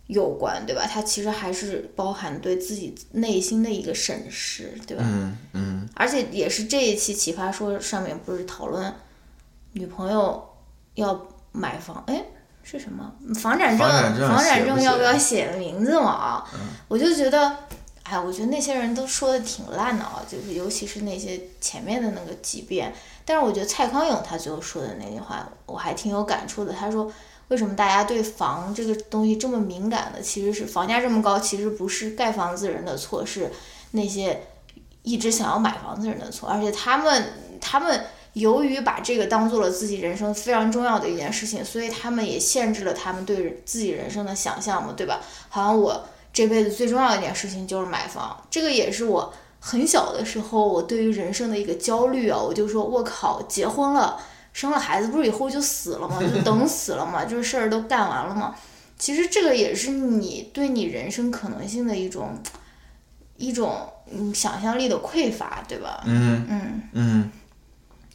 [0.07, 0.85] 有关，对吧？
[0.85, 5.03] 它其实还是包含对自己内心的一个审视，对吧？
[5.07, 8.93] 嗯嗯，而且也是这一期《奇葩说》上面不是讨论
[9.71, 10.49] 女朋友
[10.95, 12.25] 要买房，哎，
[12.61, 13.87] 是什么房产证？
[14.27, 16.11] 房产证要不要写名字嘛？
[16.11, 16.45] 啊，
[16.89, 17.55] 我就觉得，
[18.09, 22.91] 哎，我觉得那些人都说的挺烂的啊，就是尤其是那些前面的那个几遍。
[23.23, 26.73] 但是我觉得蔡康永他最后说的那句话，我还挺有感触的。
[26.73, 27.11] 他说，
[27.49, 30.19] 为什么大家对房这个东西这么敏感呢？
[30.19, 33.51] 其实是房价这么高，其实不是盖房子人的错，是
[33.91, 34.41] 那些
[35.03, 37.25] 一直想要买房子人的错，而且他们
[37.61, 45.21] 他们由于把这个当做了自己人生非常重要的一件事情，所以他们也限制了他们对自己人生的想象嘛，对吧？
[45.49, 54.19] 好像我这辈子最重要的一件事情就是买房，这个也是我很小的时候我对于人生的一个焦虑啊，我就说我靠，结婚了。
[54.51, 56.19] 生了孩子不是以后就死了吗？
[56.19, 58.55] 就等死了嘛，这 事儿都干完了嘛。
[58.97, 62.37] 其实这个也是你对你人生可能性的一种
[63.37, 66.01] 一种嗯想象力的匮乏，对吧？
[66.05, 67.31] 嗯嗯嗯，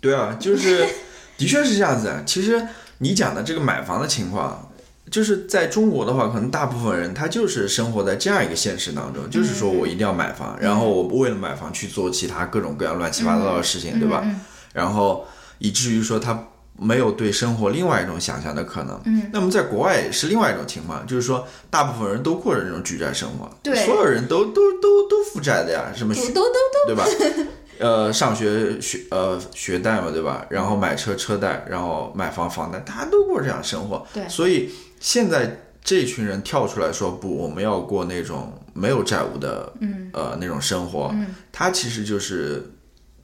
[0.00, 0.86] 对啊，就是
[1.38, 2.22] 的确是这样子啊。
[2.26, 2.66] 其实
[2.98, 4.70] 你讲的这个买房的情况，
[5.14, 14.24] 就是在中国的话，可能大部分人他就是生活在这样一个现实当中，就是说我一定要买房，然后我为了买房去做其他各种各样乱七八糟的事情，对吧？
[14.72, 15.24] 然后。
[15.58, 19.00] 以至于说他没有对生活另外一种想象的可能。
[19.04, 27.06] 嗯，那么在国外是另外一种情况，就是说大部分人都过着这种举债生活，对所有人都都都都负债的呀，什么都都都对吧？
[27.78, 30.46] 呃，上学学呃学贷嘛，对吧？
[30.50, 34.06] 然后买车车贷，然后买房房贷，大家都过这样生活。
[34.12, 42.72] 对所以现在这群人跳出来说不，我们要过那种没有债务的，嗯呃，那种生活，嗯，他其实就是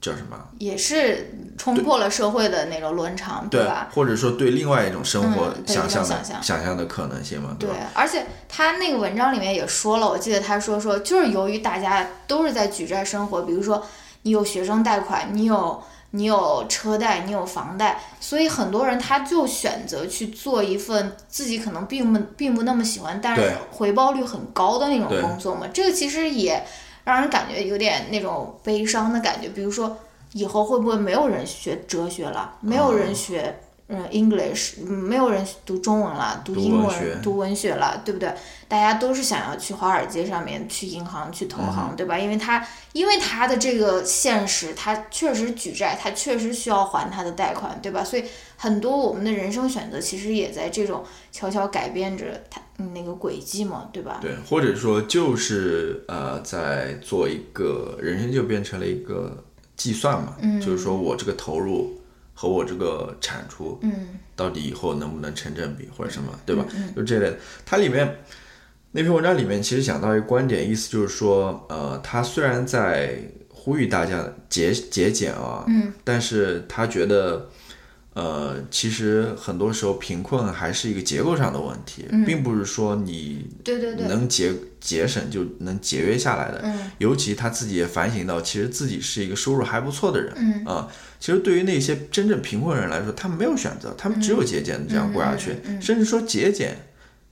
[0.01, 0.37] 叫什么？
[0.59, 3.89] 也是冲破了社会的那种伦常，对吧？？
[3.93, 13.83] 或者说对另外一种生活想象的、一种想象的可能性嘛，对吧？，而且他那个文章里面也说了，我记得他说说，就是由于大家都是在举债生活，比如说
[14.23, 25.67] 你有学生贷款，你有你有车贷，你有房贷，所以很多人他就选择去做一份自己可能并不并不那么喜欢，但是回报率很高的那种工作嘛。
[25.73, 26.65] 这个其实也
[27.05, 29.97] 让人感觉有点那种悲伤的感觉，比如说
[30.33, 33.43] 以后会不会没有人学哲学了，没有人学。
[33.43, 33.65] 嗯
[34.13, 38.33] ，English，嗯没有人读中文了，读读英文、读文学了，对不对？
[38.69, 42.17] 大家都是想要去华尔街上面去银行去投嗯行，对吧？
[42.17, 48.05] 因为他因为他的这个现实，他确实举债，他确实需要还他的贷款，对吧？
[48.05, 48.25] 所以
[48.57, 54.19] 很多我们的人生选择其实也在这种悄悄改变着他嗯那个轨迹嘛，对吧？
[54.21, 59.43] 对，或者说就是呃，在做一个人生就变成了一个
[59.77, 62.00] 计算嘛，嗯就是说我这个投入
[62.41, 63.93] 和我这个产出，嗯
[64.35, 66.65] 到底以后能不能成正比或者什么，对吧？
[66.97, 67.37] 就这类的。
[67.67, 68.17] 它里面
[68.93, 73.19] 那篇文章里面其实讲到一个观点，意思就是说，呃，他虽然在
[73.51, 77.51] 呼吁大家节节俭啊，嗯，但是他觉得。
[78.13, 86.61] 呃，其实很多时候贫困还是一个结构上的问题，并不是说你对对对，能节节省就能节约下来的。
[86.65, 90.33] 嗯尤其他自己也反省到，其实自己是一个收入还不错的人。
[90.37, 90.89] 嗯啊，
[91.21, 96.77] 其实对于那些真正贫困人来说，他们没有选择，他们只有节俭这样过下去，嗯甚至说节俭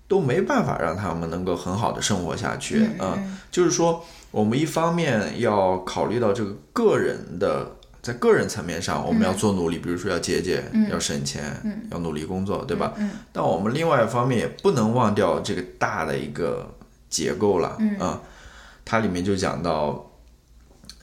[0.06, 2.86] 都没办法让他们能够很好的生活下去。
[2.98, 3.18] 啊，
[3.50, 7.77] 就是说，我们一方面要考虑到这个个人的。
[8.00, 11.42] 在个人层面上，我们要做努力，比如说要节俭，要省钱，
[11.90, 12.94] 要努力工作，对吧？
[12.98, 16.74] 嗯但我们另外一方面也不能忘掉这个大的一个
[17.10, 18.22] 结构了，嗯啊，
[18.84, 20.10] 它里面就讲到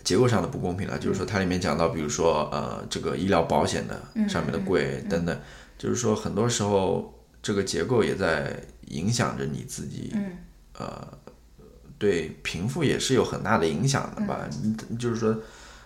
[0.03, 5.39] 结构上的不公平了，就是说它里面讲到，比如说呃，这个医疗保险的嗯上面的贵等等，
[5.77, 10.37] 就是说很多时候这个结构也在影响着你自己，嗯
[10.77, 11.07] 呃，
[11.97, 14.97] 对贫富也是有很大的影响的吧，嗯。
[14.97, 15.35] 就是说，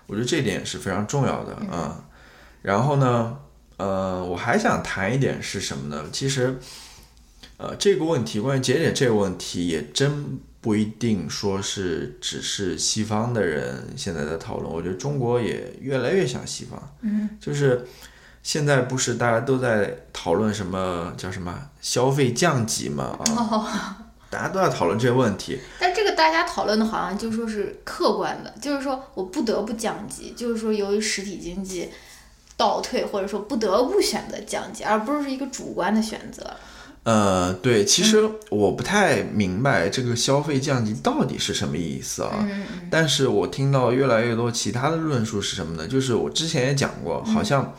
[0.10, 2.04] 我觉得这点是非常重要的啊。
[2.62, 3.38] 然后呢，
[3.78, 6.04] 呃，我还想谈一点是什么呢？
[6.12, 6.60] 其实，
[7.56, 14.70] 呃，这个问题关于节点这个问题，也真不一定说是只是西方的人现在在讨论。
[14.70, 17.88] 我觉得中国也越来越像西方，嗯，就是
[18.44, 23.68] 现在不是大家都在讨论什么叫什么消费降级嘛啊，哦，
[24.30, 25.60] 大家都在讨论这些问题。
[25.80, 31.90] 但这个大家讨论的好像就说是客观的，就是说我不得不降级，就是说由于实体经济
[32.56, 36.44] 倒退，或者说不得不选择降级，而不是一个主观的选择。
[37.04, 42.36] 呃，对，其实我不太明白这个消费降级到底是什么意思啊。
[42.42, 45.88] 嗯但是我听到越来越多其他的论述是什么呢？
[45.88, 47.74] 就是我之前也讲过，好像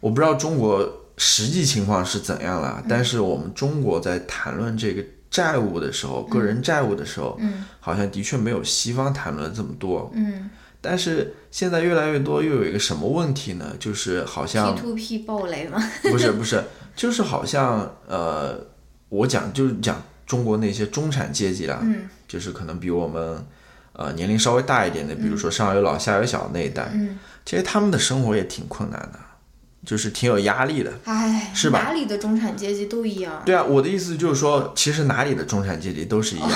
[0.00, 7.64] 我不知道中国实际情况是怎样了，但是我们中国在谈论这个债务的时候，个人债务的时候，嗯。
[7.78, 10.10] 好像的确没有西方谈论的这么多。
[10.14, 10.50] 嗯。
[10.82, 13.74] 但是现在越来越多，又有一个什么问题呢？
[13.78, 15.78] 就是好像，P to P 暴雷吗。
[16.10, 16.64] 不是不是，
[16.96, 18.58] 就是好像呃，
[19.08, 22.08] 我讲就是讲中国那些中产阶级啦，嗯。
[22.26, 23.44] 就是可能比我们
[23.92, 29.18] 呃年龄稍微大一点的，比如说上有老下有小那一代，嗯，其实他们的生活也挺困难的，
[29.84, 30.92] 就是挺有压力的。
[31.04, 31.80] 哎，是吧？
[31.82, 33.42] 哪里的中产阶级都一样。
[33.44, 36.50] 对啊，我的意思就是说，其实哪里的中产阶级都是一样，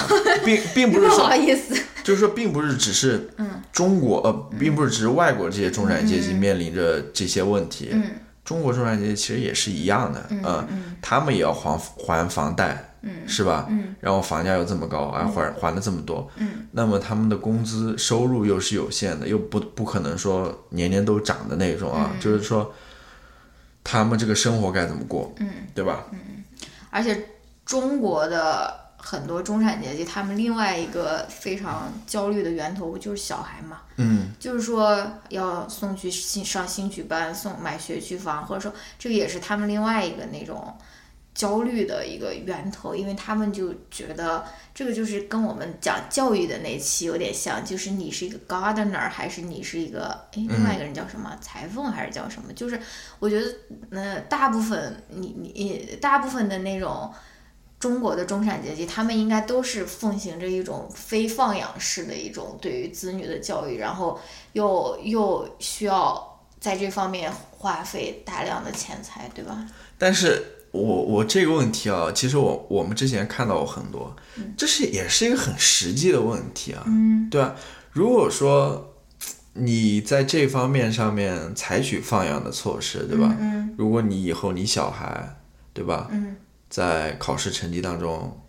[0.44, 3.50] 并并不是不说好意思，就是说，并不是只是嗯。
[3.72, 8.02] 中国呃，并不是只是外国这些中产阶级面临着这些问题，嗯。
[8.44, 13.10] 中国中产阶级其实也是一样的，嗯他们也要还还房贷，嗯。
[13.26, 13.66] 是吧？
[13.70, 13.94] 嗯。
[14.00, 16.66] 然后房价又这么高，还还还了这么多，嗯。
[16.72, 22.72] 那么他们的工资收入又是有限的，又不不可能说年年都涨的那种啊，就是说
[23.84, 26.06] 他们这个生活该怎么过，嗯，对吧？
[26.10, 26.42] 嗯。
[26.90, 27.28] 而且
[27.64, 40.74] 中国的很多中产阶级，他们另外一个非常焦虑的源头就是小孩嘛，嗯，就是说要送去新上兴趣班，送买学区房，或者说这个也是他们另外一个那种
[41.34, 52.52] 焦虑的一个源头，因为他们就觉得这个就是跟我们讲教育的那期有点像，就是你是一个 gardener 还是你是一个诶，另外一个人叫什么裁缝还是叫什么？
[52.52, 52.80] 就是
[53.18, 53.52] 我觉得，
[53.90, 57.12] 呃，大部分你你大部分的那种
[57.80, 64.20] 中国的中产阶级，他们应该都是奉行着一种非放养式的一种对于子女的教育，然后
[64.52, 69.66] 又又需要在这方面花费大量的钱财，对吧？
[69.98, 70.40] 但是。
[70.74, 74.16] 我我这个问题啊，其实我我们之前看到过很多，
[74.56, 76.84] 这是也是一个很实际的问题啊，
[77.30, 77.54] 对吧？
[77.92, 78.92] 如果说
[79.52, 83.36] 你在这方面上面采取放养的措施，对吧？
[83.78, 85.36] 如果你以后你小孩，
[85.72, 86.10] 对吧？
[86.68, 88.40] 在考试成绩当中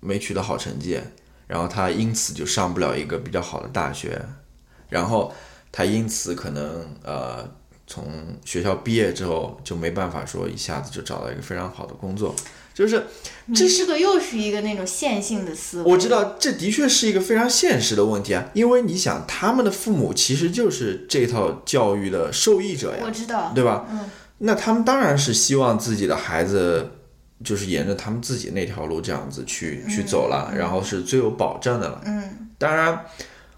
[0.00, 0.98] 没取得好成绩，
[1.46, 4.24] 然后他因此就上不了一个比较好的大学，
[4.88, 5.34] 然后
[5.70, 7.46] 他因此可能呃。
[7.86, 8.04] 从
[8.44, 12.34] 学校毕业之后就没办法说一下子就找到一个非常好的工作，
[12.74, 13.06] 就是
[13.54, 15.92] 这是个又是一个那种线性的思维。
[15.92, 23.86] 我知道这的确是一个非常现实的问题啊，因为你想他们的父母其实就是这套教育的受益者呀，我知道，对吧？
[23.88, 26.90] 嗯，那他们当然是希望自己的孩子
[27.44, 32.02] 就是沿着他们自己那条路这样子去去走了，然后是最有保障的了。
[32.04, 33.04] 嗯，当然，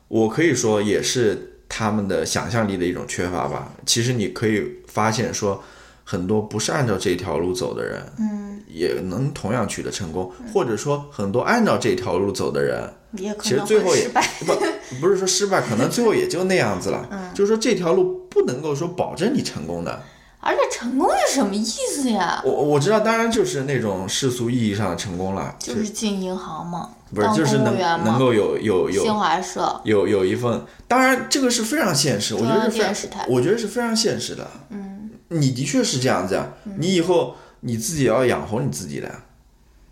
[0.09, 1.55] 我可以说也是。
[1.79, 3.73] 他们的想象力的一种缺乏吧。
[3.87, 5.63] 其实你可以发现，说
[6.03, 14.53] 很多不是按照这条路走的人，嗯，也能同样取得成功，或者说很多按照这条路走的人，也可其实最后也不
[15.01, 17.07] 不是说失败，可能最后也就那样子了。
[17.13, 20.03] 嗯，就是说这条路不能够说保证你成功的。
[20.41, 22.41] 而且成功是什么意思呀？
[22.45, 26.91] 我我知道，当然就是那种世俗意义上的成功了，就是进银行嘛。
[27.13, 34.47] 不是，就是能能够有有有新华社有有一份，当然这个是非常现实，我觉得是非常，我觉得是非常现实的。
[34.69, 39.11] 嗯，你的确是这样子啊，你以后你自己要养活你自己的，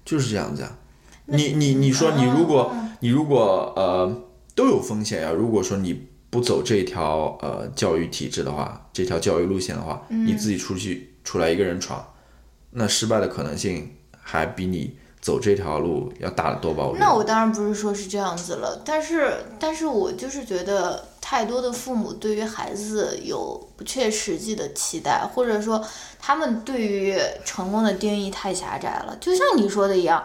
[0.04, 0.76] 就是这样子啊。
[1.24, 2.70] 你你你说你如果
[3.00, 4.22] 你如果呃
[4.54, 12.06] 都有风险呀，如果说你不走这条呃教育体制的话，这条教育路线的话，你自己出去出来一个人闯，
[12.72, 14.98] 那失败的可能性还比你。
[15.18, 16.84] 走这条路要大得多吧？
[17.00, 25.84] 那我当然不是说是这样子了，但是，但是我就是觉得太多的父母对于孩子有不切实际的期待，或者说
[26.20, 29.16] 他们对于成功的定义太狭窄了。
[29.20, 30.22] 就像你说的一样，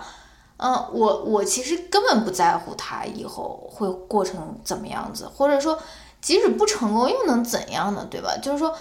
[0.57, 5.79] 嗯，我我其实根本不在乎他以后会过成怎么样子，或者说
[6.21, 8.07] 即使不成功又能怎样呢？
[8.09, 8.37] 对吧？
[8.41, 8.73] 就是说。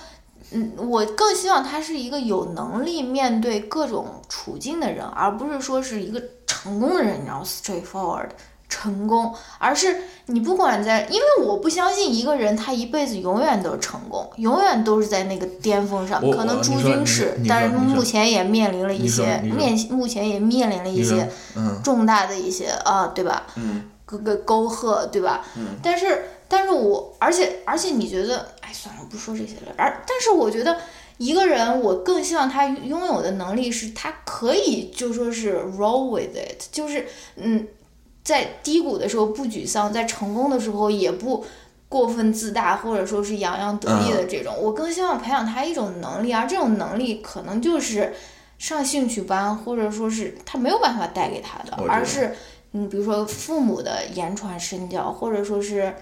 [0.53, 8.31] 嗯，我更希望他是一个有能力面对各种处境的人，而不是说是一个成功的人，你知道，straightforward
[8.69, 16.21] 成功，而是你不管在，因为我不相信一个人他一辈子永远都是成功，永远都是在那个巅峰上。
[16.33, 21.31] 可能朱军是，但是目前也面临了一些面，目前也面临了一些
[21.85, 23.47] 重大的一些啊，对吧？
[23.55, 25.45] 嗯，各个沟壑，对吧？
[25.57, 26.25] 嗯，但是。
[26.53, 29.73] 但是我，而且而且，你觉得，哎，算了，不说这些了。
[29.77, 30.77] 而但是，我觉得
[31.17, 37.69] 一个人，我更希望他拥有的能力是，他可以就说是 roll with it，就是嗯，
[38.25, 41.45] 在低谷的时候不沮丧，在成功的时候也不
[41.89, 44.53] 过分自大，或者说是洋洋得意的这种。
[44.61, 48.13] 我更希望培养他一种能力，而这种能力可能就是
[48.59, 52.35] 上兴趣班，或者说是他没有办法带给他的，而是
[52.73, 55.95] 你，比如说父母的言传身教，或者说是。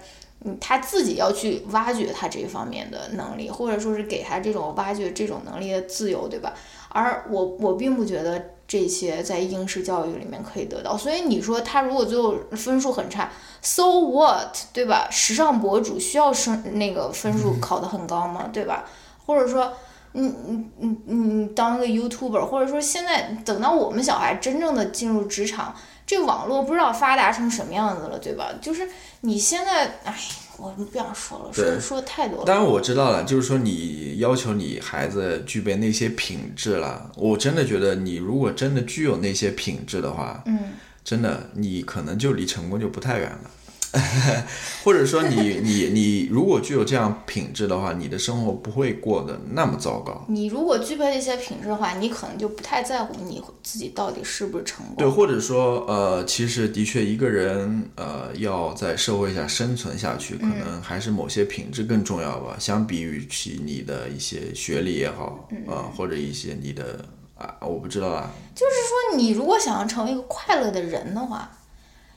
[0.45, 6.53] 嗯，他自己要去挖掘他这方面的能力，或者说是给他这种挖掘这种能力的自由，对吧？
[6.87, 10.97] 而我我并不觉得这些在应试教育里面可以得到。
[10.97, 13.29] 所以你说他如果最后分数很差
[13.61, 15.09] ，so what，对吧？
[15.11, 18.49] 时尚博主需要升那个分数考得很高吗？
[18.53, 18.85] 对吧？
[19.25, 19.73] 或者说，
[20.13, 25.75] 你你你你当个 YouTuber，或者说现在等到我们小孩真正的进入职场。
[26.09, 28.51] 这网络不知道发达成什么样子了，对吧？
[28.59, 28.89] 就是
[29.21, 30.19] 你现在，哎，
[30.57, 32.45] 我不想说了，说说的太多了。
[32.45, 40.57] 当然我知道了，就是说你要求你孩子具备那些品质了，我真的觉得你如果真的具有那些品质的话，嗯，
[41.03, 43.51] 真的你可能就离成功就不太远了。
[44.83, 50.25] 或者说你 你你如果具有这样品质的话，你的生活不会过得那么糟糕。
[50.27, 54.95] 你如果具备这些品质的话，你可能就不太在乎你自己到底是不是成功。
[54.97, 62.55] 对，或者说呃，其实的确一个人呃要在社会下生存下去，可能还是某些品质更重要吧。
[62.59, 67.03] 相比于起你的一些学历也好啊，或者一些你的
[67.35, 68.29] 啊，我不知道啊。
[68.53, 71.49] 就是说，你如果想要成为一个快乐的人的话。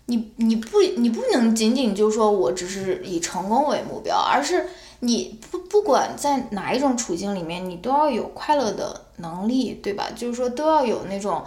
[0.07, 4.67] 你你不你不能仅仅就说我只是以成功为目标，而是
[5.01, 10.09] 你不不管在哪一种处境里面，你都要有快乐的能力，对吧？
[10.15, 11.43] 就是说都要有那种，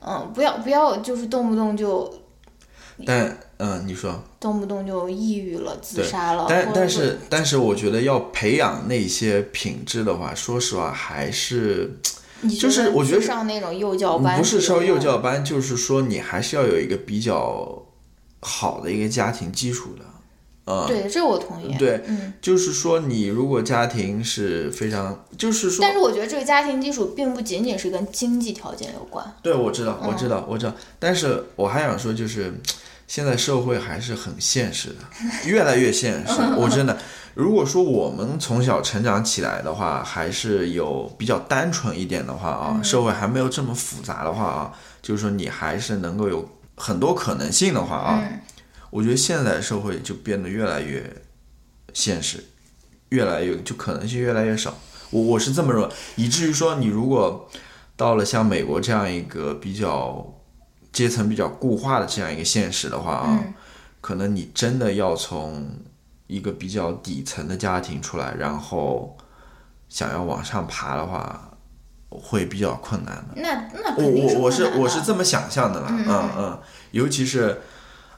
[0.00, 2.12] 嗯，不要不要就是动不动就
[3.06, 11.98] 但嗯，你说，动不动就抑郁了、自杀了，但但是但是我觉得要培养那些品质的话，说实话还是
[12.40, 17.84] 你就是我觉得上那种幼教班，不是上幼教班，就是说你还是要有一个比较
[18.40, 20.04] 好的一个家庭基础的。
[20.70, 21.74] 嗯，对，这我同意。
[21.78, 29.24] 对嗯，就是说你如果家庭是非常，就是说但是我觉得这个家庭基础并不仅仅是跟经济条件有关。
[29.42, 30.74] 对，我知道，我知嗯道，我知道。
[30.98, 32.52] 但是我还想说，就是
[33.06, 36.34] 现在社会还是很现实的，越来越现实。
[36.58, 36.98] 我真的，
[37.32, 46.46] 如果说我们从小成长起来的话，还是有比较单纯一点的话嗯啊，社会还没有这么复杂的话啊，就是说你还是能够有
[46.78, 48.40] 很多可能性的话啊，嗯
[48.90, 51.22] 我觉得现在社会就变得越来越
[51.92, 52.42] 现实，
[53.10, 54.78] 越来越就可能性越来越少。
[55.10, 57.50] 我我是这么认为，以至于说你如果
[57.96, 60.26] 到了像美国这样一个比较
[60.90, 63.54] 阶层比较固化的这样一个现实的话啊，嗯
[64.00, 65.68] 可能你真的要从
[66.26, 69.16] 一个比较底层的家庭出来，然后
[69.88, 71.47] 想要往上爬的话，
[72.08, 73.34] 会比较困难的。
[73.36, 76.58] 那那我我我是我是这么想象的啦，嗯嗯，
[76.92, 77.60] 尤其是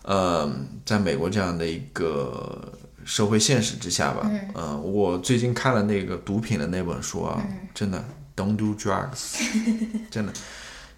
[0.02, 0.50] 呃，
[0.86, 2.72] 在美国这样的一个
[3.04, 7.42] 社会现实之下吧，嗯、我最近看了那个毒品的那本书啊，
[7.74, 8.02] 真的
[8.36, 9.40] ，Don't do drugs，
[10.10, 10.32] 真的，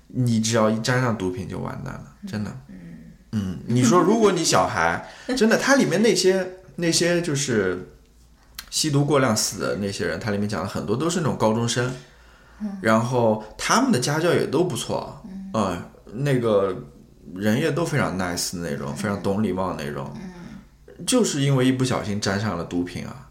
[0.08, 2.56] 你只要一沾上毒品就完蛋了，真的，
[3.32, 7.88] 嗯，你说如果你小孩真的，它里面那些那些就是
[8.68, 11.90] 吸毒过量死的那些人，它里面讲的很多都是那种高中生。
[12.80, 15.20] 然后他们的家教也都不错，
[15.54, 15.82] 嗯、
[16.12, 16.76] 那个
[17.34, 20.12] 人也都非常 nice 的那种，非常懂礼貌的那种，
[21.06, 23.30] 就是因为一不小心沾上了毒品啊，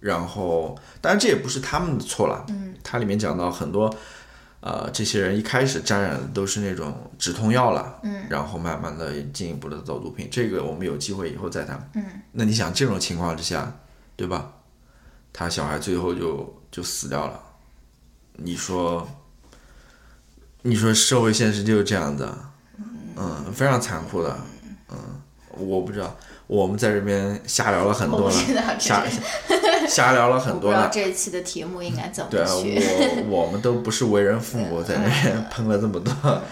[0.00, 3.94] 然后当然这也不是他们的错了，嗯，它里面讲到很多。
[4.60, 13.72] 呃，这些人一开始沾染的都是那种止痛药了，嗯，然后慢慢的进一步的走毒品，这个我们有机会以后再谈，嗯，那你想这种情况之下，
[14.16, 14.50] 对吧？
[15.32, 17.40] 他小孩最后就就死掉了，
[18.38, 19.06] 你说，
[20.62, 22.38] 你说社会现实就是这样的，
[23.16, 24.38] 嗯，非常残酷的，
[24.90, 24.96] 嗯，
[25.56, 26.16] 我不知道，
[26.46, 28.32] 我们在这边瞎聊了很多了
[28.78, 29.04] 瞎
[29.88, 30.88] 瞎聊了很多了。
[30.92, 32.48] 这一期的题目应该怎么对啊，
[33.26, 36.42] 我我们都不是为人父母，在那边 喷了这么多，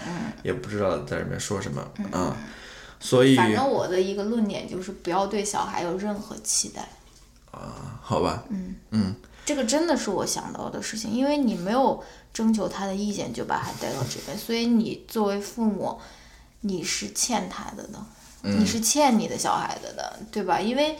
[0.43, 1.81] 也不知道在这边说什么
[2.11, 2.35] 啊，
[2.99, 6.89] 所以反正我的一个论点就是不要对小孩有任何期待，
[8.01, 8.75] 好吧，嗯。
[8.91, 9.15] 嗯。
[9.45, 12.03] 这个真的是我想到的事情，因为你没有
[12.33, 15.99] 征求他的意见就把他带到这边，所以你作为父母，
[16.61, 17.99] 你是欠他的的，
[18.43, 18.59] 嗯。
[18.59, 20.59] 你是欠你的小孩子的，对吧？
[20.59, 20.97] 因为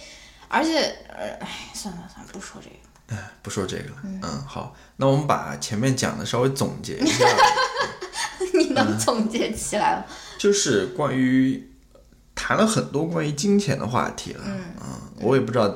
[0.47, 2.75] 而且，呃，哎，算了算了，不说这个。
[3.09, 7.25] 哎不说这个了，嗯，好，那我们把前面讲的稍微总结一下，
[8.53, 10.03] 你能总结起来吗？
[10.37, 11.71] 就是关于
[12.35, 15.67] 谈了很多关于金钱的话题了，嗯，我也不知道，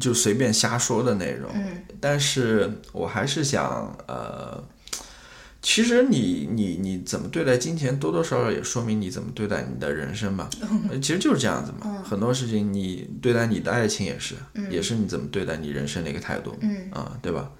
[0.00, 4.62] 就随便瞎说的内容，嗯，但是我还是想，呃，
[5.62, 11.00] 其实你你你怎么对待金钱，多多少少也说明你怎么对待你的人生嘛，嗯。
[11.00, 14.34] 其实就是这样子嘛，很多事情你对待你的爱情也是，
[14.70, 16.90] 也是你怎么对待你人生的一个态度，嗯。
[16.92, 17.50] 啊、对吧？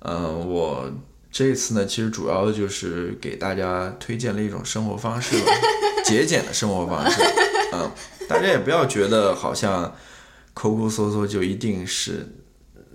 [0.00, 0.90] 嗯、我
[1.30, 5.52] 这次呢，其实主要就是给大家推荐了一种生活方式吧，
[6.04, 7.22] 节俭的生活方式。
[7.72, 7.90] 嗯，
[8.28, 9.94] 大家也不要觉得好像
[10.60, 12.26] 抠抠搜搜就一定是，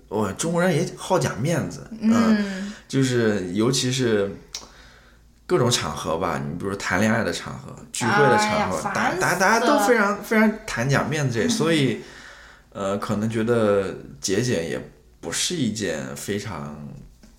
[0.08, 4.30] 我中国人也好讲面子，嗯，就是尤其是。
[5.48, 12.00] 各种场合吧，你比如谈恋爱的场合、聚会的场合，大烦大大家都非常非常谈讲面子这， 所以，
[12.72, 14.90] 呃，可能觉得节俭也
[15.20, 16.76] 不是一件非常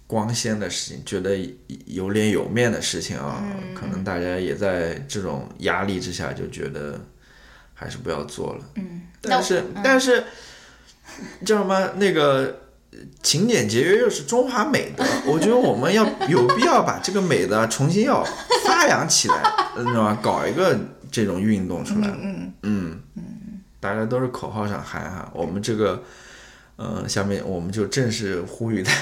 [0.07, 1.37] 光鲜的事情，觉得
[1.85, 3.43] 有脸有面的事情啊，
[3.75, 6.97] 可能大家也在这种压力之下就觉得
[7.79, 8.61] 还是不要做了。
[8.75, 10.23] 嗯，但是、但是
[11.45, 12.61] 叫什么那个
[13.21, 18.25] 勤俭节约又是中华美德，我觉得我们要有必要把这个美德重新要
[18.65, 19.43] 发扬起来，
[19.77, 20.17] 你知道吗？
[20.23, 20.75] 搞一个
[21.11, 22.07] 这种运动出来。
[22.19, 23.01] 嗯嗯，
[23.79, 26.01] 大家都是口号上喊哈，我们这个，
[26.77, 28.97] 嗯、下面我们就正式呼吁大家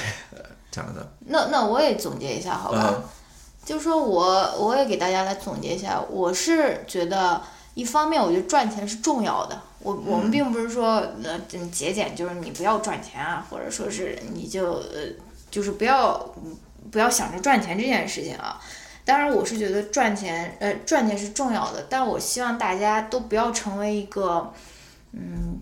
[0.70, 2.94] 讲的，那那我也总结一下，好吧？
[2.94, 3.04] 嗯
[3.66, 7.42] 就说我我也给大家来总结一下，我是觉得
[7.76, 15.08] 一方面我觉得赚钱是重要的，我我们并不是说呃嗯节俭就是你不要赚钱啊，或者说是你就呃
[15.52, 16.34] 就是不要
[16.90, 18.60] 不要想着赚钱这件事情啊。
[19.04, 24.52] 当然，我是觉得赚钱呃赚钱是重要的，但我希望大家都不要成为一个
[25.12, 25.60] 嗯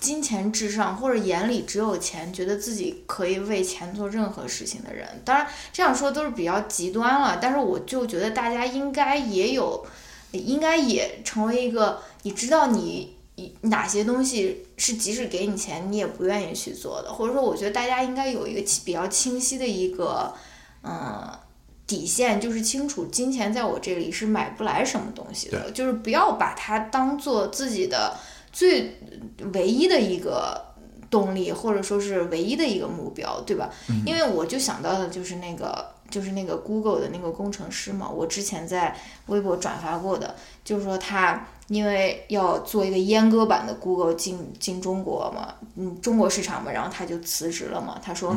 [0.00, 5.06] 金钱至上，或者眼里只有钱，觉得自己可以为钱做任何事情的人。
[5.24, 9.86] 当然这样说都是比较极端了，但是我就觉得大家应该也有，
[10.38, 13.16] 应该也成为一个，你知道你
[13.62, 20.34] 哪些东西是即使给你钱你也不愿意去做的，或者说我觉得大家应该有一个比较清晰的一个，
[20.82, 21.30] 嗯。
[21.86, 28.16] 底线就是清楚，金钱在我这里是买不来什么东西的，就是不要把它当做自己的
[28.50, 28.98] 最
[29.52, 30.58] 唯一的一个
[31.10, 33.68] 动力，或者说是唯一的一个目标，对吧？
[34.06, 38.94] 因为我就想到的就是那个，就是那个 Google 的那个工程师嘛，我之前在
[39.26, 48.36] 微博转发过的，就是说他因为要做一个阉割版的 Google 进进中国嘛，嗯，中国市场嘛，然后他就辞职了嘛，他说。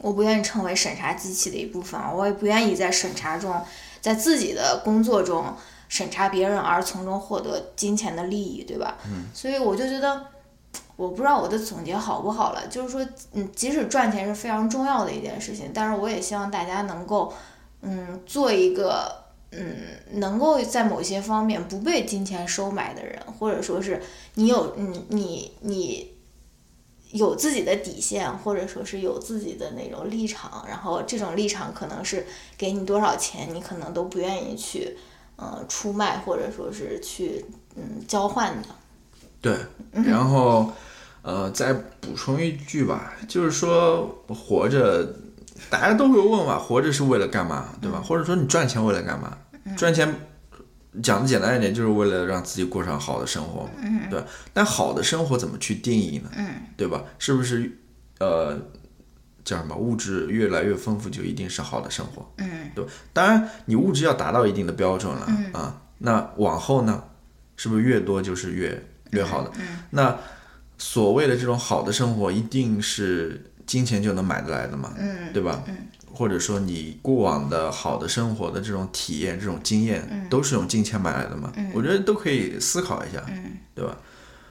[0.00, 3.60] 我不愿意成为审查机器的一部分，我也不愿意在审查中，
[4.00, 5.56] 在自己的工作中
[5.88, 8.96] 审查别人而从中获得金钱的利益，对吧？
[9.08, 9.24] 嗯。
[9.34, 10.24] 所以我就觉得，
[10.98, 12.66] 我不知道我的总结好不好了。
[12.66, 17.32] 就是说，嗯，即使赚钱是非常重要的一件事情，但是我也希望大家能够，
[17.82, 19.10] 嗯，做一个，
[19.52, 19.76] 嗯，
[20.14, 24.02] 能够在某些方面不被金钱收买的人，或者说是
[24.34, 26.18] 你有，嗯，你你。
[27.12, 32.26] 有自己的底线，或者说是有自己的那种立场，然后这种立场可能是
[32.58, 34.94] 给你多少钱，你可能都不愿意去，
[35.36, 37.46] 呃，出卖或者说是去，
[37.76, 38.68] 嗯，交换的。
[39.40, 39.56] 对，
[40.04, 40.70] 然后，
[41.28, 45.14] 呃，再补充一句吧，就是说活着，
[45.68, 48.00] 大家都会问嘛，活着是为了干嘛，对吧？
[48.00, 49.36] 或者说你赚钱为了干嘛？
[49.76, 50.14] 赚钱。
[51.02, 53.68] 讲的简单一点，就是为了让自己过上好的生活，
[54.10, 54.26] 对吧。
[54.54, 56.30] 但好的生活怎么去定义呢？
[56.78, 57.04] 对吧？
[57.18, 57.70] 是不是
[58.18, 58.58] 呃
[59.44, 62.28] 叫什么物质越来越丰富就一定是好的生活？
[62.38, 62.84] 嗯，对。
[63.12, 65.82] 当然，你物质要达到一定的标准了啊。
[65.98, 67.04] 那往后呢，
[67.56, 69.52] 是不是越多就是越越好的？
[69.60, 70.18] 嗯那
[70.78, 74.94] 所谓的这种好的生活，一定是金钱就能买得来的嘛？
[75.34, 75.62] 对吧？
[76.14, 81.52] 或者说你过往的好的生活的这种体验、这种经验，都是用金钱买来的嘛？
[81.74, 83.22] 我觉得都可以思考一下，
[83.74, 83.96] 对吧？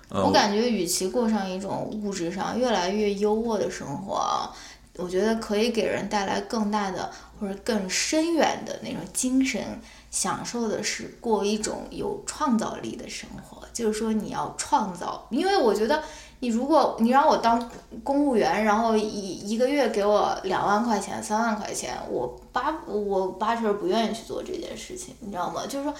[0.09, 4.49] 我感觉与其过上一种物质上越来越优渥的生活，
[4.95, 9.61] 我觉得可以给人带来更大的或者更深远的那种精神
[10.09, 13.65] 享受的是过一种有创造力的生活。
[13.73, 16.03] 就是说你要创造，因为我觉得。
[16.39, 17.67] 你如果你让我当
[18.03, 25.63] 公务员，然后一一个月给我两万块钱、三万块钱，我八我八成不愿意去做这件事情，你知道吗？
[25.67, 25.93] 就是说，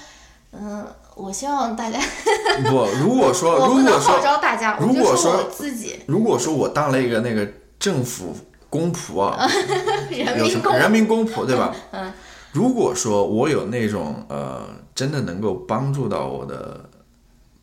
[0.52, 0.86] 嗯，
[1.16, 1.98] 我希望大家
[2.70, 7.48] 不，如果说如果说号召大家，如果说 我自己，如果说我当了一个那个
[7.80, 8.36] 政府
[8.70, 9.50] 公仆啊，
[10.12, 11.76] 人民公人民公仆对吧？
[11.90, 12.14] 嗯，
[12.52, 16.90] 如果说我有那种呃，真的能够帮助到我的，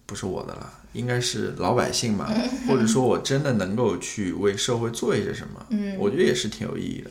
[0.07, 0.73] 不是我的了。
[0.93, 2.33] 应该是老百姓嘛，
[2.69, 5.67] 或者说我真的能够去为社会做一些什么，
[5.99, 7.11] 我觉得也是挺有意义的，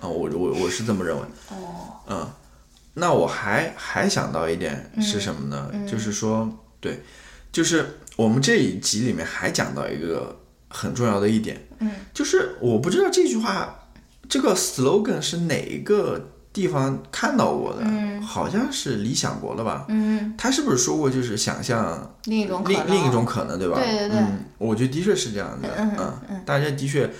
[0.00, 1.22] 啊，我我我是这么认为。
[1.48, 1.56] 哦，
[2.06, 2.30] 嗯，
[2.92, 5.72] 那我还还想到一点是什么呢？
[5.90, 6.46] 就是说，
[6.80, 7.00] 对，
[7.50, 10.38] 就是我们这一集里面还讲到一个
[10.68, 13.88] 很重要的一点，嗯，就是我不知道这句话
[14.28, 16.28] 这个 slogan 是哪一个。
[16.54, 17.84] 地方看到过的，
[18.22, 19.84] 好像是理想国了吧？
[19.88, 23.74] 嗯，他是不是说过就是想象另一种另另一种可能，对吧？
[23.74, 27.10] 对对对，嗯，我觉得的确是这样的，嗯嗯，大家的确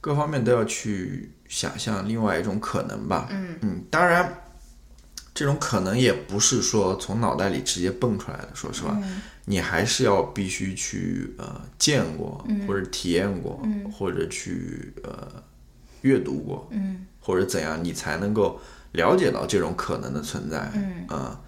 [0.00, 3.26] 各方面都要去想象另外一种可能吧？
[3.30, 3.58] 嗯。
[3.62, 4.32] 嗯，当然，
[5.34, 8.96] 这种可能也不是说从脑袋里直接蹦出来的，说实话，
[9.46, 13.60] 你还是要必须去呃见过或者体验过，
[13.92, 15.42] 或者去呃
[16.02, 17.04] 阅读过，嗯。
[17.28, 18.58] 或者怎样，你才能够
[18.92, 20.72] 了解到这种可能的存在？
[20.74, 21.38] 嗯啊，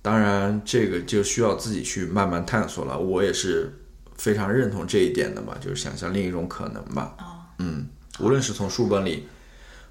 [0.00, 2.96] 当然这个就需要自己去慢慢探索了。
[2.96, 3.68] 我也是
[4.16, 7.16] 非常认同这一点的嘛，就是想象另一种可能吧。
[7.58, 7.88] 嗯，
[8.20, 9.26] 无论是从书本里，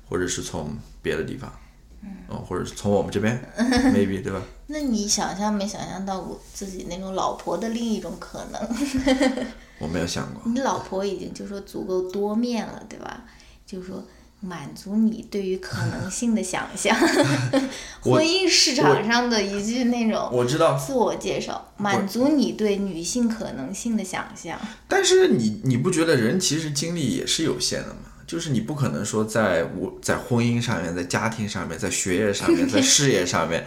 [0.07, 1.51] 或者是从别的地方，
[2.03, 3.37] 嗯，或者是从我们这边，
[3.93, 4.41] maybe 对吧？
[4.67, 8.61] 那你想象没想象到我自己那种老婆的另一种可能？
[9.79, 10.41] 我没有想过。
[10.45, 13.25] 你老婆已经就说足够多面了，对吧？
[13.65, 14.01] 就是说。
[14.45, 16.93] 满足你对于可能性的想象，
[18.03, 24.59] 婚姻市场上的一句那种我知道自我介绍，满足你对女性可能性的想象。
[24.89, 27.95] 但是你你不觉得人其实精力也是有限的吗？
[28.27, 33.65] 就是你不可能说在我在婚姻上面，在家庭上面，在学业上面， 在事业上面，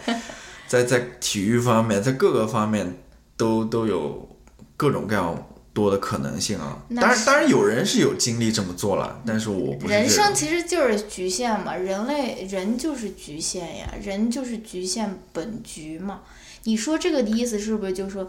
[0.67, 2.99] 在在体育方面，在各个方面
[3.35, 4.29] 都都有
[4.75, 5.47] 各种各样。
[5.77, 9.93] 多的可能性啊，当然，当然有人是有精力这么做了，但是我不是。
[9.93, 16.21] 人生其实就是局限嘛，人类人就是局限呀，人就是局限本局嘛。
[16.63, 18.27] 你说这个的意思是不是就是说，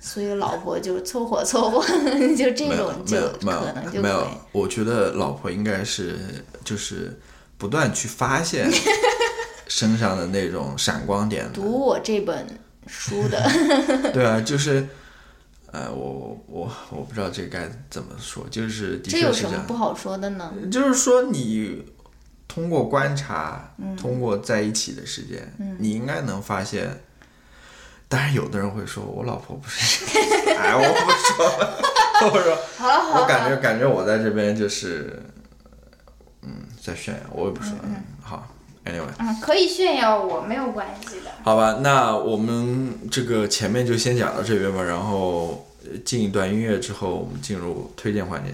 [0.00, 1.80] 所以老婆就凑合凑合，
[2.36, 6.18] 就这种就可能就有没有我觉得老婆应该是
[6.64, 7.16] 就是
[7.56, 8.68] 不断去发现
[9.68, 11.48] 身上的那种闪光点。
[11.52, 12.44] 读我这本
[12.88, 13.48] 书的，
[14.12, 14.84] 对啊，就是，
[15.70, 19.52] 呃，我我我不知道这该怎么说，就是的这有确是这样。
[19.52, 20.52] 什么不好说的呢？
[20.70, 21.84] 就是说，你
[22.46, 27.00] 通过观察，嗯通过在一起的时间，你应该能发现。
[28.10, 30.02] 当然，有的人会说我老婆不是
[30.56, 31.82] 哎，我不说了，
[32.32, 35.22] 我说，好了好了，我感觉感觉我在这边就是，
[36.40, 36.50] 嗯，
[36.82, 37.74] 在炫耀，我也不说
[38.22, 38.48] 好
[38.88, 41.30] ，anyway，嗯，可以炫耀我没有关系的。
[41.42, 48.52] 好吧，那我们这个前面就先讲到这边吧，然后呃进一段音乐之后，我们进入推荐环节。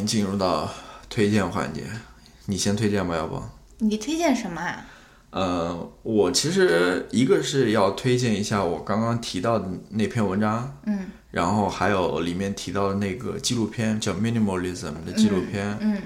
[0.00, 0.68] 迎进入到
[1.08, 1.84] 推荐环节，
[2.46, 3.40] 你先推荐吧，要不？
[3.78, 4.86] 你推荐什么啊？
[5.30, 14.74] 呃，我其实一个是要推荐一下我刚刚提到的那篇文章，嗯然后还有里面提到的那个纪录片叫《Minimalism》
[15.04, 16.02] 的纪录片，嗯，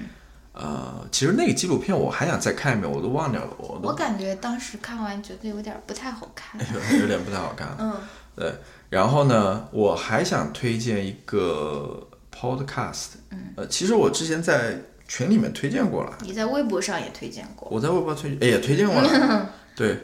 [0.52, 6.60] 呃，其实那个纪录片我还想再看一遍，我都忘掉了，我我感觉当时看完觉得有点不太好看。
[6.60, 7.74] 有有点不太好看。
[7.78, 7.94] 嗯
[8.36, 8.52] 对，
[8.90, 17.68] 然后呢，我还想推荐一个 podcast，嗯，呃，其实我之前在群里面推荐过了，你在微博上也推荐过。
[17.70, 19.98] 我在微博推哎也推荐过了， 对，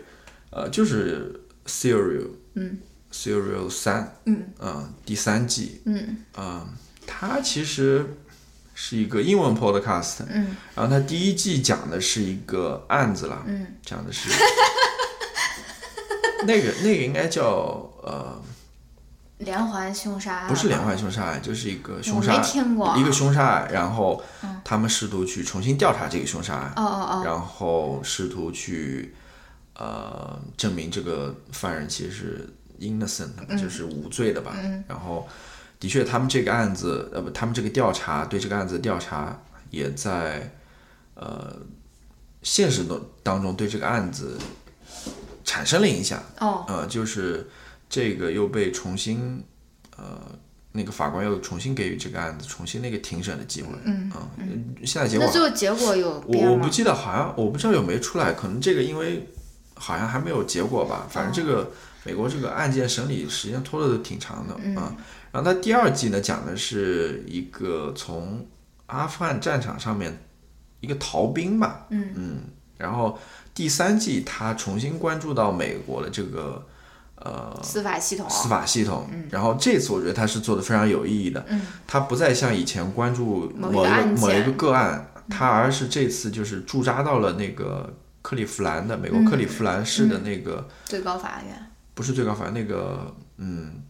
[0.51, 2.79] 呃，就是 Serial，嗯
[3.13, 4.45] ，Serial 三，嗯。
[4.59, 6.19] 呃，第三季，嗯。
[6.35, 6.67] 啊、
[7.07, 8.05] 它其实
[8.75, 10.57] 是一个英文 podcast，嗯。
[10.75, 14.29] 然后它第一季讲的是一个案子了，嗯，讲的是
[16.47, 17.47] 那个那个应该叫
[18.03, 18.43] 呃，
[19.41, 22.95] 连环凶杀案不是连环凶杀案，就是一个凶杀没听过。
[22.97, 24.23] 一个凶杀案，然后
[24.63, 29.15] 他们试图去重新调查这个凶杀案，哦哦哦，然后试图去
[29.75, 34.55] 呃证明这个犯人其实是 innocent，的、就是无罪的吧。
[34.87, 35.27] 然后
[35.79, 40.53] 的确，他们这个案子呃不，他们这个调查对这个案子的调查也在
[41.15, 41.57] 呃
[42.43, 44.39] 现实当当中对这个案子
[45.45, 46.23] 产生了影响。
[46.41, 46.67] 哦。
[46.69, 47.49] 呃，就是
[47.91, 49.45] 这个又被重新
[49.99, 50.19] 呃。
[50.73, 54.09] 那个法官又重新给予这个案子重新那个庭审的机会，嗯
[54.85, 56.53] 现在结果那最后结果有我？
[56.53, 59.29] 我不记得，好像我不知道有没有出来，可能这个因为
[59.75, 61.09] 好像还没有结果吧。
[61.11, 61.73] 反正这个
[62.05, 64.95] 美国这个案件审理时间拖的挺长的啊。
[65.33, 68.47] 然后它第二季呢讲的是一个从
[68.87, 70.17] 阿富汗战场上面
[70.79, 72.43] 一个逃兵吧，嗯
[72.79, 73.19] 然后
[73.53, 76.65] 第三季他重新关注到美国的这个
[77.21, 78.29] 呃司法系统。
[78.29, 81.61] 司法系统，然后这次我觉得他是做的非常有意义的，嗯。
[81.87, 91.67] 他不再像以前关注某一个某一个个案，他而是这次就是驻扎到了那个克利夫兰的美国克利夫兰市的那个、最高法院。
[91.95, 93.83] 不是最高法院那个嗯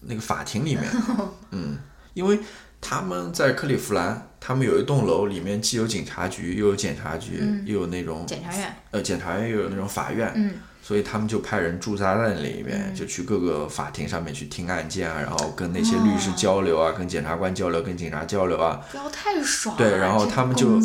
[0.00, 0.84] 那个法庭里面，
[1.50, 1.78] 嗯，
[2.14, 2.38] 因为
[2.80, 18.80] 他们在克利夫兰，他们有一栋楼里面既有警察局，又有检察局，又有那种检察院，呃检察院，又有那种法院，嗯所以他们就派人驻扎在那里面，就去各个法庭上面去听案件啊，然后跟那些律师交流啊，跟检察官交流，跟警察交流啊。
[18.90, 19.76] 不要太爽。
[19.76, 20.80] 对，然后他们就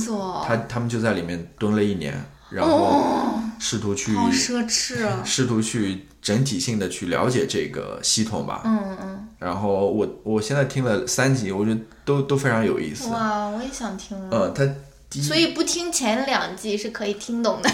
[0.45, 2.13] 他他们就在里面蹲了一年，
[2.51, 5.21] 然后试图去、好奢侈啊。
[5.25, 8.61] 试图去整体性的去了解这个系统吧。
[8.65, 13.09] 嗯嗯然后我我现在听了三集，我觉得都都非常有意思。
[13.09, 14.35] 哇，我也想听了。
[14.35, 14.73] 呃，它第一
[15.09, 17.69] 所以不听前两季是可以听懂的。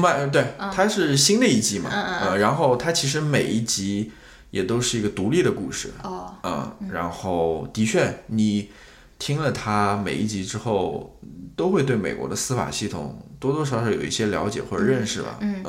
[0.00, 4.12] 慢对，它是新的一季嘛，呃，然后它其实每一集
[4.50, 8.70] 也都是一个独立的故事，哦，嗯，然后的确，你
[9.18, 11.18] 听了它每一集之后，
[11.56, 15.62] 都会对美国的司法系统多多少少有一些了解或者认识吧，嗯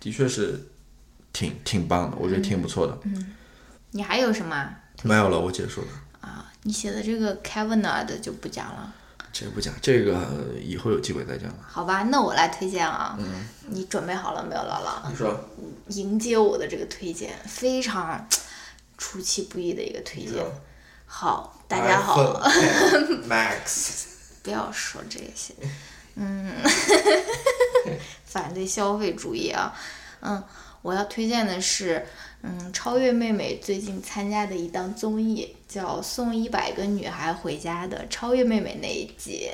[0.00, 0.68] 的确是
[1.32, 2.98] 挺挺棒的，我觉得挺不错的。
[3.04, 3.34] 嗯
[3.92, 4.54] 你还有什么？
[4.54, 4.74] 啊
[5.04, 5.88] 没有了，我结束了，
[6.20, 6.44] 啊？
[6.64, 8.92] 你写的这个 Kavanaugh 的就不讲了。
[9.32, 10.26] 这个不讲，这个
[10.62, 11.58] 以后有机会再讲吧。
[11.68, 13.16] 好吧，那我来推荐啊。
[13.18, 13.26] 嗯
[13.70, 15.10] 你准备好了没有，姥姥？
[15.10, 15.38] 你说，
[15.88, 18.26] 迎接我的这个推荐，非常
[18.96, 20.42] 出其不意的一个推荐。
[21.04, 22.18] 好，大家好，
[23.28, 24.04] Max，
[24.42, 25.52] 不要说这些，
[26.14, 26.50] 嗯，
[28.24, 29.74] 反对消费主义啊，
[30.20, 30.42] 嗯，
[30.82, 32.04] 我要推荐的是，
[32.42, 39.50] 嗯，超越妹妹最近参加的一档综艺，叫《送一百个女孩回家》的超越妹妹那一集，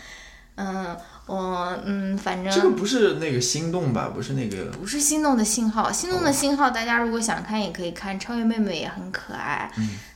[0.56, 0.96] 嗯，
[1.26, 4.10] 我嗯，反正这个不是那个心动吧？
[4.14, 9.70] 不是那个，不是心动的信号，心动的信号，大家如果想看也可以看，超越妹妹也很可爱。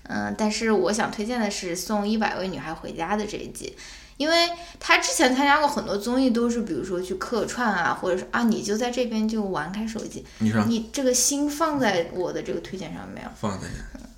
[0.08, 3.76] 嗯、但是我想推荐的是送一百位女孩回家的这一季，
[4.16, 4.48] 因为
[4.80, 13.28] 他之前参加过很多综艺，都是比如说去客串啊，或者是啊你就在这边就玩开手机，你说你这个心放在我的这个推荐上没有？
[13.38, 13.66] 放在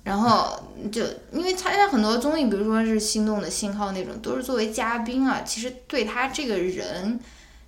[0.03, 7.19] 然后就因为参加很多综艺，比如说是《心动的信号》那种，都是作为嘉宾啊，其实对他这个人，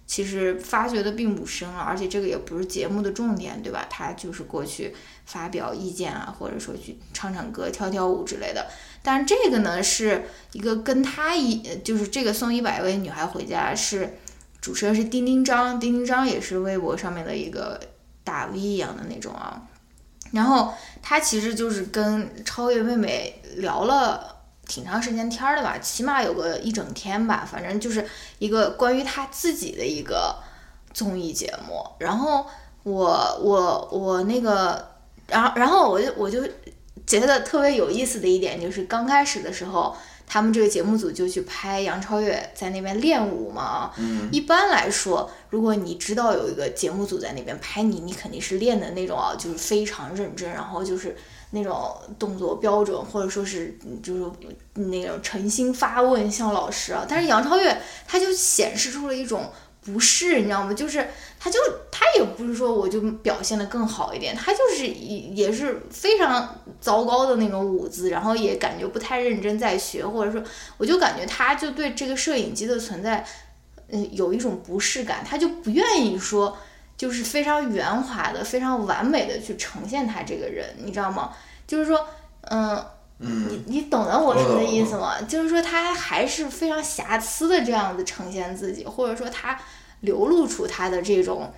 [0.07, 3.85] 其实发掘的并不深啊，而且这个也不是节目的重点，对吧？
[3.89, 8.65] 他就是过去发表意见啊，或者说去唱唱歌、跳跳舞之类的。
[9.03, 14.17] 但这个呢，是一个跟他一，就是这个送一百位女孩回家是
[14.59, 17.79] 主持人是丁丁张，丁丁张也是微博上面的一个
[18.23, 19.61] 大 V 一样的那种啊。
[20.31, 28.05] 然后他其实就是跟超越妹妹聊了挺长时间天的吧，起码有个一整天吧，反正就是
[28.39, 30.33] 一个关于他自己的一个
[30.93, 31.83] 综艺节目。
[31.99, 32.45] 然后
[32.83, 34.87] 我我我那个，
[35.27, 36.41] 然后然后我就我就
[37.19, 39.95] 觉得特别有意思的一点就是刚开始的时候。
[40.33, 51.13] 他们这个节目组就去拍杨超越在那边练舞嘛，嗯，一般来说，如果你知道有一个节目组在那边拍你，你肯定是练的那种啊，就是非常认真，然后就是
[51.49, 54.31] 那种动作标准，或者说是嗯就是
[54.75, 57.05] 那种诚心发问像老师啊。
[57.05, 59.51] 但是杨超越他就显示出了一种
[59.83, 60.73] 不适，你知道吗？
[60.73, 61.07] 就是
[61.39, 61.59] 他就
[61.91, 70.41] 他也不是说我就表现的更好一点，他就是也也是非常糟糕的那种舞姿，然后也感觉不太认真在学，或者说
[70.77, 73.25] 我就感觉他就对这个摄影机的存在，
[73.89, 76.57] 嗯，有一种不适感，他就不愿意说。
[76.97, 81.31] 就是非常圆滑的、非常完美的去呈现他这个人，你知道吗？
[81.65, 82.05] 就是说，
[82.41, 82.85] 嗯，
[83.21, 85.21] 你你懂得我说的意思吗？
[85.21, 89.57] 就是说他还是非常瑕疵的这样子呈现自己，或者说他
[90.01, 91.53] 流露出他的这种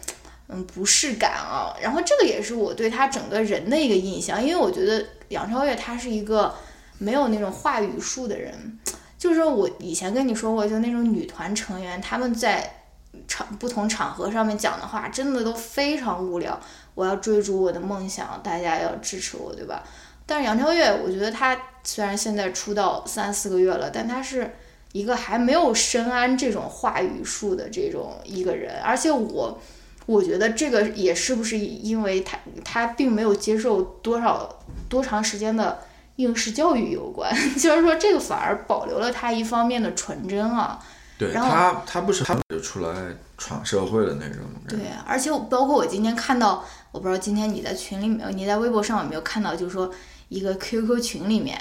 [0.48, 1.74] 嗯不适感啊。
[1.82, 6.54] 然后这个也是我对他整个人的一个印象，因为我觉得杨超越他是一个
[6.98, 8.80] 没有那种话语术的人，
[9.18, 12.80] 就是说我以前跟你说过，就那种女团成员他们在。
[13.28, 16.60] 场不同场合上面讲的话，真的都非常无聊。
[16.96, 19.84] 我要追逐我的梦想，大家要支持我，对吧？
[20.26, 24.56] 但是杨超越，我觉得她虽然现在出道三四个月了，但她是
[24.92, 28.82] 一个还没有深谙这种话语术的这种一个人。
[28.82, 29.60] 而且我，
[30.06, 34.48] 我觉得这个也是不是因为她她并没有接受多少
[34.90, 35.80] 多长时间的
[36.18, 40.80] 应试教育有关， 就是说这个反而保留了她一方面的纯真啊。
[41.16, 42.92] 对然后他，他不是他就出来
[43.38, 44.80] 闯社会的那种人。
[44.80, 49.90] 对，而且我包括我今天看到，我不知道今天你在群里面，你在微博上有没有看到，就是说
[50.34, 51.56] 一个 QQ 群里面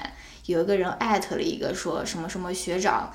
[0.47, 3.13] 有一个人艾特了一个说什么什么学长，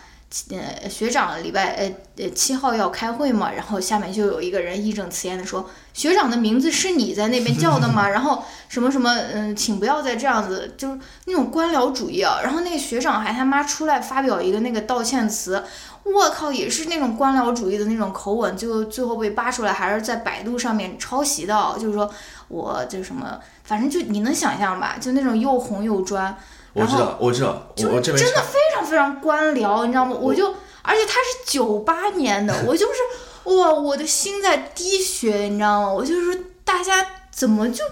[0.52, 8.08] 呃，学长礼拜呃呃七号要开会嘛，然后下面就有一个人义正辞严的说，学长的名字是你在那边叫的吗？
[8.12, 12.40] 然后什么什么，嗯，请不要再这样子，就是那种官僚主义啊。
[12.44, 15.64] 然后那个学长还他妈出来发表一个那个道歉词，
[16.04, 22.10] 我靠，也是那种官僚主义的那种口吻，就最后被扒出来，还是在百度上面抄袭的，就是说
[22.48, 26.36] 我就什么，反正就你能想象吧，就那种又红又专，
[26.74, 30.16] 我知道，我知道，我我这边真的非常非常官僚，你知道吗？
[30.20, 30.48] 我就，
[30.82, 35.92] 而且他是九八年的，我就是哇，我的心在滴血，你知道吗？
[35.94, 37.84] 我就是说，大家怎么就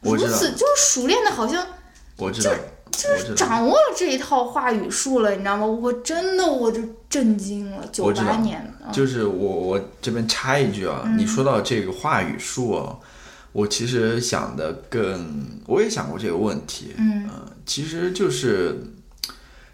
[0.00, 1.66] 如此就是熟练的，好像
[2.16, 2.50] 我知道，
[2.90, 5.66] 就是，掌握了这一套话语术了，你知道吗？
[5.66, 12.98] 我真的我就震惊了，九八年的，就是我我这边插一句啊，嗯你说到这个话语术哦，
[13.52, 17.26] 我其实想的更，我也想过这个问题，嗯。
[17.28, 18.78] 呃，其实就是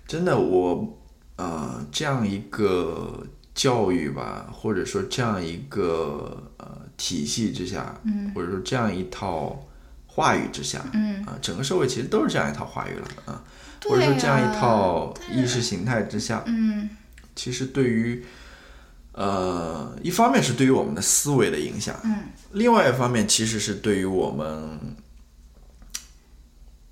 [0.06, 0.98] 真的我
[1.36, 8.32] 呃这样一个教育吧，或者说这样一个呃体系之下，嗯。
[8.34, 9.66] 或者说这样一套
[10.06, 11.24] 话语之下，嗯。
[11.24, 13.42] 啊、整个社会其实都是这样一套话语了啊、
[13.80, 16.88] 对或者说这样一套意识形态之下，嗯。
[17.34, 18.24] 其实对于
[19.12, 22.18] 呃一方面是对于我们的思维的影响，嗯
[22.54, 24.96] 另外一方面其实是对于我们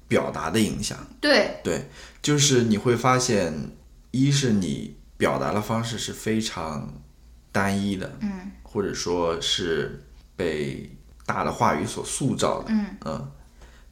[0.09, 0.99] 表达的影响。
[1.21, 1.89] 对，对，
[2.21, 3.71] 就是你会发现，
[4.11, 7.03] 一是你表达的方式是非常
[7.51, 10.05] 单一的，嗯或者说是
[10.35, 10.91] 被
[11.25, 12.73] 大的话语所塑造的，
[13.05, 13.31] 嗯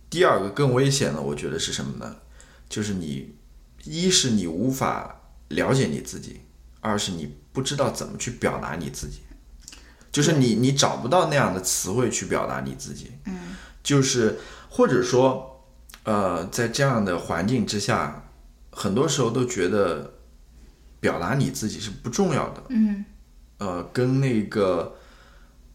[0.09, 2.17] 第二个更危险的，我觉得是什么呢？
[2.69, 3.35] 就是你，
[3.85, 6.41] 一是你无法了解你自己，
[6.81, 9.21] 二是你不知道怎么去表达你自己，
[10.13, 14.39] 就是你你找不到那样的词汇去表达你自己，嗯，就是
[14.69, 15.65] 或者说，
[16.05, 18.25] 呃，在这样的环境之下，
[18.71, 20.15] 很多时候都觉得
[20.99, 23.05] 表达你自己是不重要的，嗯。
[23.59, 24.97] 呃，跟那个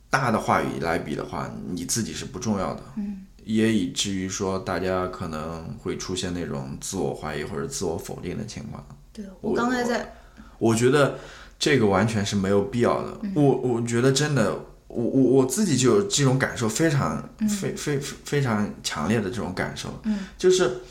[0.09, 2.81] 大的话语来比的话，你自己是不重要的。
[2.95, 8.83] 嗯，也以至于说，大家可能会出现那种自我怀疑或者自我否定的情况。
[9.13, 10.15] 对我我刚才在
[10.57, 11.19] 我觉得
[11.65, 13.17] 这个完全是没有必要的。
[13.33, 14.53] 我我觉得真的，
[14.87, 17.27] 我我我自己就有这种感受，非常
[17.59, 19.89] 非非非非常强烈的这种感受。
[20.03, 20.81] 嗯，就是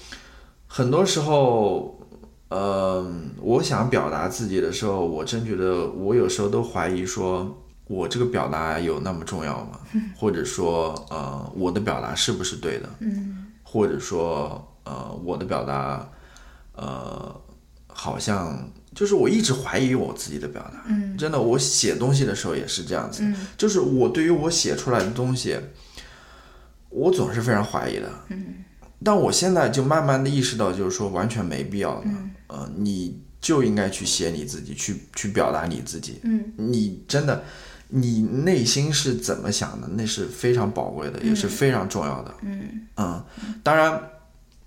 [0.66, 2.00] 很多时候。
[2.50, 3.04] 呃，
[3.40, 7.52] 我想表达自己的时候，我真觉得我有时候都怀疑说，
[7.88, 9.80] 我这个表达有那么重要吗？
[10.16, 12.88] 或者说，呃，我的表达是不是对的？
[13.00, 16.08] 嗯或者说，呃，我的表达，
[16.76, 17.34] 呃，
[17.88, 18.56] 好像
[18.94, 20.84] 就是我一直怀疑我自己的表达。
[20.86, 25.56] 嗯真的，我写东西的时候也是这样子，嗯就是我对于我写出来的东西，
[26.90, 28.08] 我总是非常怀疑的。
[28.28, 28.56] 嗯
[29.06, 32.02] 但我现在就慢慢的意识到，就是说完全没必要的。
[32.06, 36.20] 嗯呃，你就应该去写你自己，去去表达你自己。
[36.22, 37.44] 嗯你真的，
[37.88, 42.34] 你内心是怎么想的，那是非常宝贵的，也是非常重要的。
[42.42, 43.22] 嗯嗯，
[43.62, 44.00] 当然，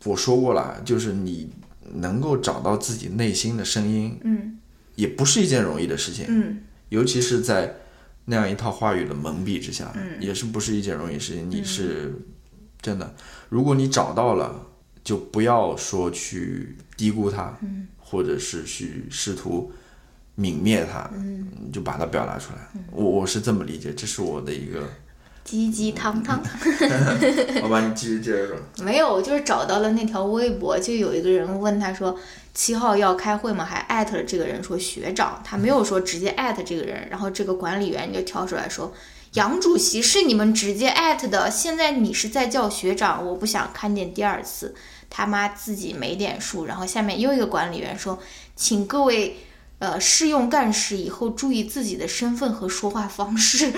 [0.04, 1.50] 我说过了，就是你
[1.94, 4.58] 能够找到自己内心的声音，嗯
[4.96, 6.60] 也不是一件容易的事情，嗯
[6.90, 7.76] 尤其是在
[8.26, 11.50] 那样一套话语的蒙蔽之下，嗯也是不是一件容易的事情。
[11.50, 12.14] 你是
[12.82, 13.16] 真的，
[13.50, 14.66] 如果你找到了，
[15.04, 19.72] 就不要说去低估它，嗯或者是去试图
[20.38, 22.70] 泯灭它，嗯，就把它表达出来。
[22.92, 24.88] 我我是这么理解，这是我的一个。
[25.48, 26.44] 鸡鸡汤汤。
[27.62, 28.58] 好吧，你继续接着说。
[28.84, 32.14] 没有，我就是找到了那条微博，就有一个人问他说
[32.54, 33.64] 七号要开会吗？
[33.64, 38.94] 还艾特了这个人说学长，他没有说直接艾特这个人，然后这个管理员就跳出来说。
[39.34, 44.76] 杨主席是你们直接艾特的，现在你是在叫学长，我不想看见第二次，
[45.10, 46.66] 他妈自己没点数。
[46.66, 48.20] 然后下面又一个管理员说，
[48.56, 49.38] 请各位
[49.80, 53.72] 呃试用干事以后注意自己的身份和说话方式。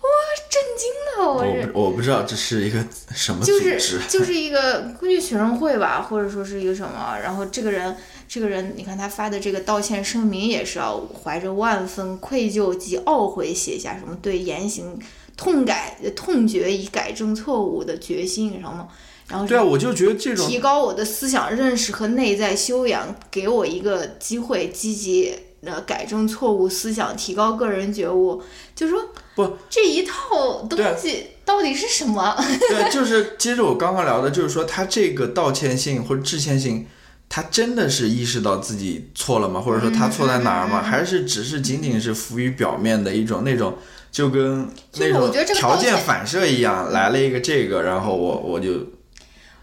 [0.00, 0.08] 哇，
[0.48, 2.82] 震惊了，我我我不知道这是一个
[3.14, 7.94] 什么组就织，是就是一个估计学生会吧，或者说是一个什么，然后这个人
[8.26, 14.98] 这个人，你看他发的这个道歉声明也是要怀着万分愧疚及懊悔写下什么对言行
[15.36, 18.88] 痛改痛决以改正错误的决心，然后
[19.28, 25.34] 然后对啊，我就觉得这种提高我的思想认识和内在修养，给我一个机会，积极
[25.64, 28.42] 呃改正错误思想，提高个人觉悟。
[28.74, 32.34] 就说不这一套东西到底是什么？
[32.68, 36.86] 对，就是接着我刚刚聊的，就是说他这个道歉信或者致歉信，
[37.28, 39.60] 他真的是意识到自己错了吗？
[39.60, 40.82] 或者说他错在哪儿吗？
[40.82, 43.76] 还是只是仅仅是浮于表面的一种那种，
[44.10, 48.86] 就跟那种条件反射一样，来了一个这个，然后我我就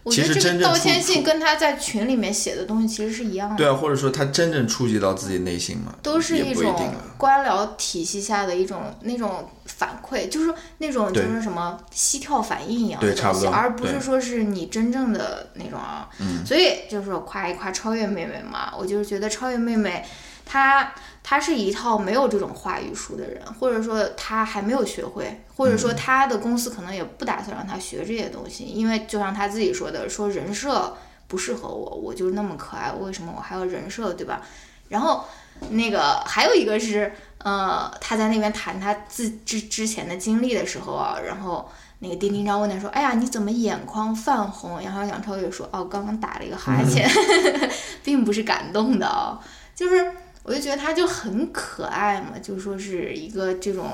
[0.08, 6.92] 我觉得其实这个道真正出出歉信跟他在群里面写的东西其实是一样的，对啊，或者说他真正触及到自己内心嘛，都是一种。
[7.18, 16.08] 官僚体系下的一种那种反馈，就是那种就是什么膝跳反应一样的东西，对差不多而不是说是你真正的那种啊。
[16.20, 20.04] 嗯所以就是说夸一夸超越妹妹嘛，我就是觉得超越妹妹
[20.46, 20.94] 她
[21.28, 34.40] 她是一套没有这种话语书的人，或者说他还没有学会，或者嗯说他的公司可能也不打算让他学这些东西，因为就像他自己说的，说人设不适合我，我就是那么可爱，为什么我还要人设，对吧？
[34.88, 35.22] 然后
[35.68, 37.12] 那个还有一个是，
[37.44, 47.06] 呃，他在那边谈他自之之前的经历的时候啊，然后那个丁丁章问他说：“哎呀，你怎么眼眶泛红？”然后杨超越说：“哦，刚刚打了一个哈欠，
[48.02, 49.38] 并不是感动的哦。”
[49.76, 50.10] 就是
[50.48, 53.86] 我就觉得他就很可爱嘛，就说是一个这种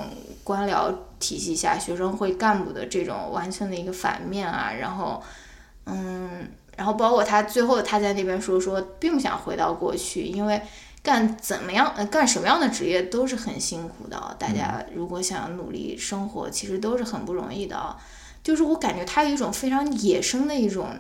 [0.45, 5.21] 官僚体系下学生会干部的这种完全的一个反面啊，然后，
[5.87, 10.63] 嗯，然后包括他最后他在那边说说，并不想回到过去，因为
[11.03, 17.97] 干怎么样呃干什么样的职业都是很辛苦的啊，大家如果想要努力生活，其实都是很不容易的啊。
[18.45, 20.91] 就是我感觉他有一种非常野生的一种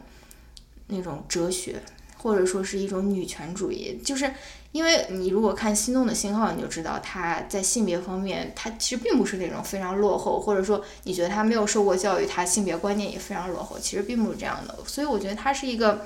[0.88, 1.80] 那种哲学，
[2.16, 4.28] 或者说是一种女权主义，就是
[4.74, 14.76] 因为你如果看《心动的信号》，你就知道他在性别方面，他其实并不是那种非常落后，或者说你觉得他没有受过教育，他性别观念也非常落后，其实并不是这样的。
[14.84, 16.04] 所以我觉得他是一个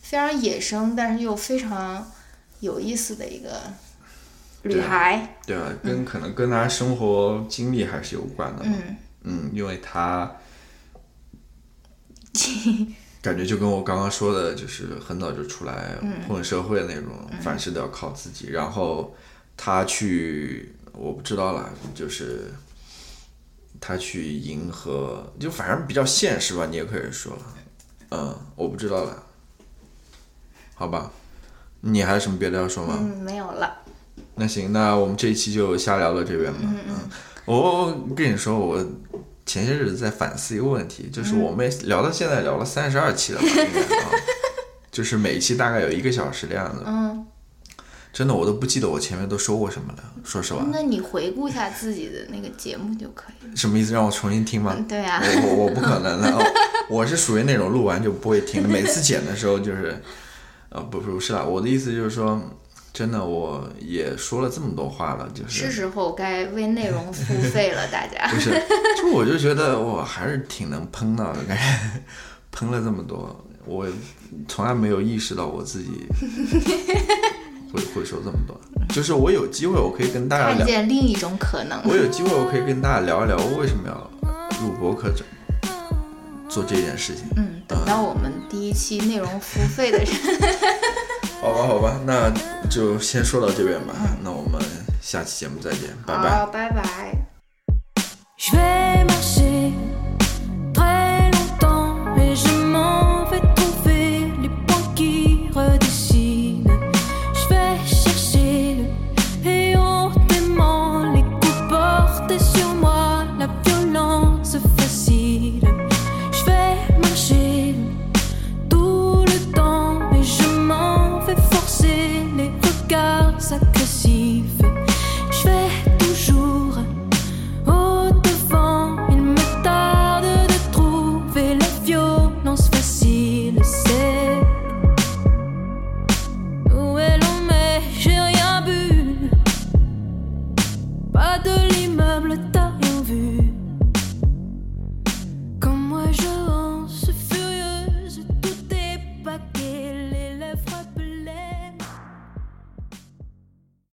[0.00, 2.10] 非常野生，但是又非常
[2.58, 3.60] 有意思的一个
[4.64, 5.36] 女孩。
[5.46, 8.72] 对啊，跟可能跟他生活经历还是有关的嘛。
[8.74, 10.28] 嗯嗯，因为他
[13.22, 15.96] 感觉就跟我刚刚说的，就是很早就出来
[16.28, 18.50] 混社会的那种，凡事都要靠自己。
[18.50, 19.14] 然后
[19.56, 22.52] 他去，我不知道了，就是
[23.80, 27.32] 他去迎合，就反正比较现实吧，你也可以说。
[28.10, 29.22] 嗯，我不知道了，
[30.74, 31.10] 好吧？
[31.80, 32.98] 你还有什么别的要说吗？
[33.00, 33.78] 嗯，没有了。
[34.34, 36.58] 那行，那我们这一期就瞎聊到这边吧。
[36.62, 36.96] 嗯
[37.44, 38.84] 我我跟你说，我
[39.44, 44.10] 前些日子在反思一个问题，就是我们聊到现在聊了三十二期了吧，应该啊，
[44.90, 46.82] 就是每一期大概有一个小时的样子。
[46.86, 47.26] 嗯，
[48.12, 50.04] 真的，我都不记得我前面都说过什么了。
[50.22, 53.56] 说实话，那你回顾一下自己的那个节目就可以了。
[53.56, 53.92] 什么意思？
[53.92, 54.76] 让我重新听吗？
[54.88, 56.42] 对啊，我我我不可能的，哦
[56.88, 60.00] 我是属于那种录完就不会听的，每次剪的时候就是，
[60.68, 62.40] 呃，不不是啦，我的意思就是说，
[62.92, 68.28] 真的我也说了这么多话了，就是是时候该为内容付费了，大家。
[68.30, 68.50] 不是，
[69.00, 71.62] 就我就觉得我还是挺能喷到的，感觉
[72.52, 73.86] 喷了这么多，我
[74.46, 75.88] 从来没有意识到我自己
[77.72, 78.60] 会会说这么多。
[78.90, 81.80] 就是我有机会，我可以跟大家看聊，见另一种可能。
[81.84, 84.10] 我有机会，我可以跟大家聊一聊我为什么要
[84.60, 85.24] 录博客这
[86.46, 87.24] 做这件事情。
[87.36, 90.46] 嗯，等到我们第一期内容付费的时候，
[91.42, 92.32] 好吧，好吧，那
[92.70, 93.94] 就先说到这边吧。
[94.22, 94.62] 那我们
[95.00, 96.30] 下期节目再见，拜拜。
[96.38, 96.82] 好，拜拜。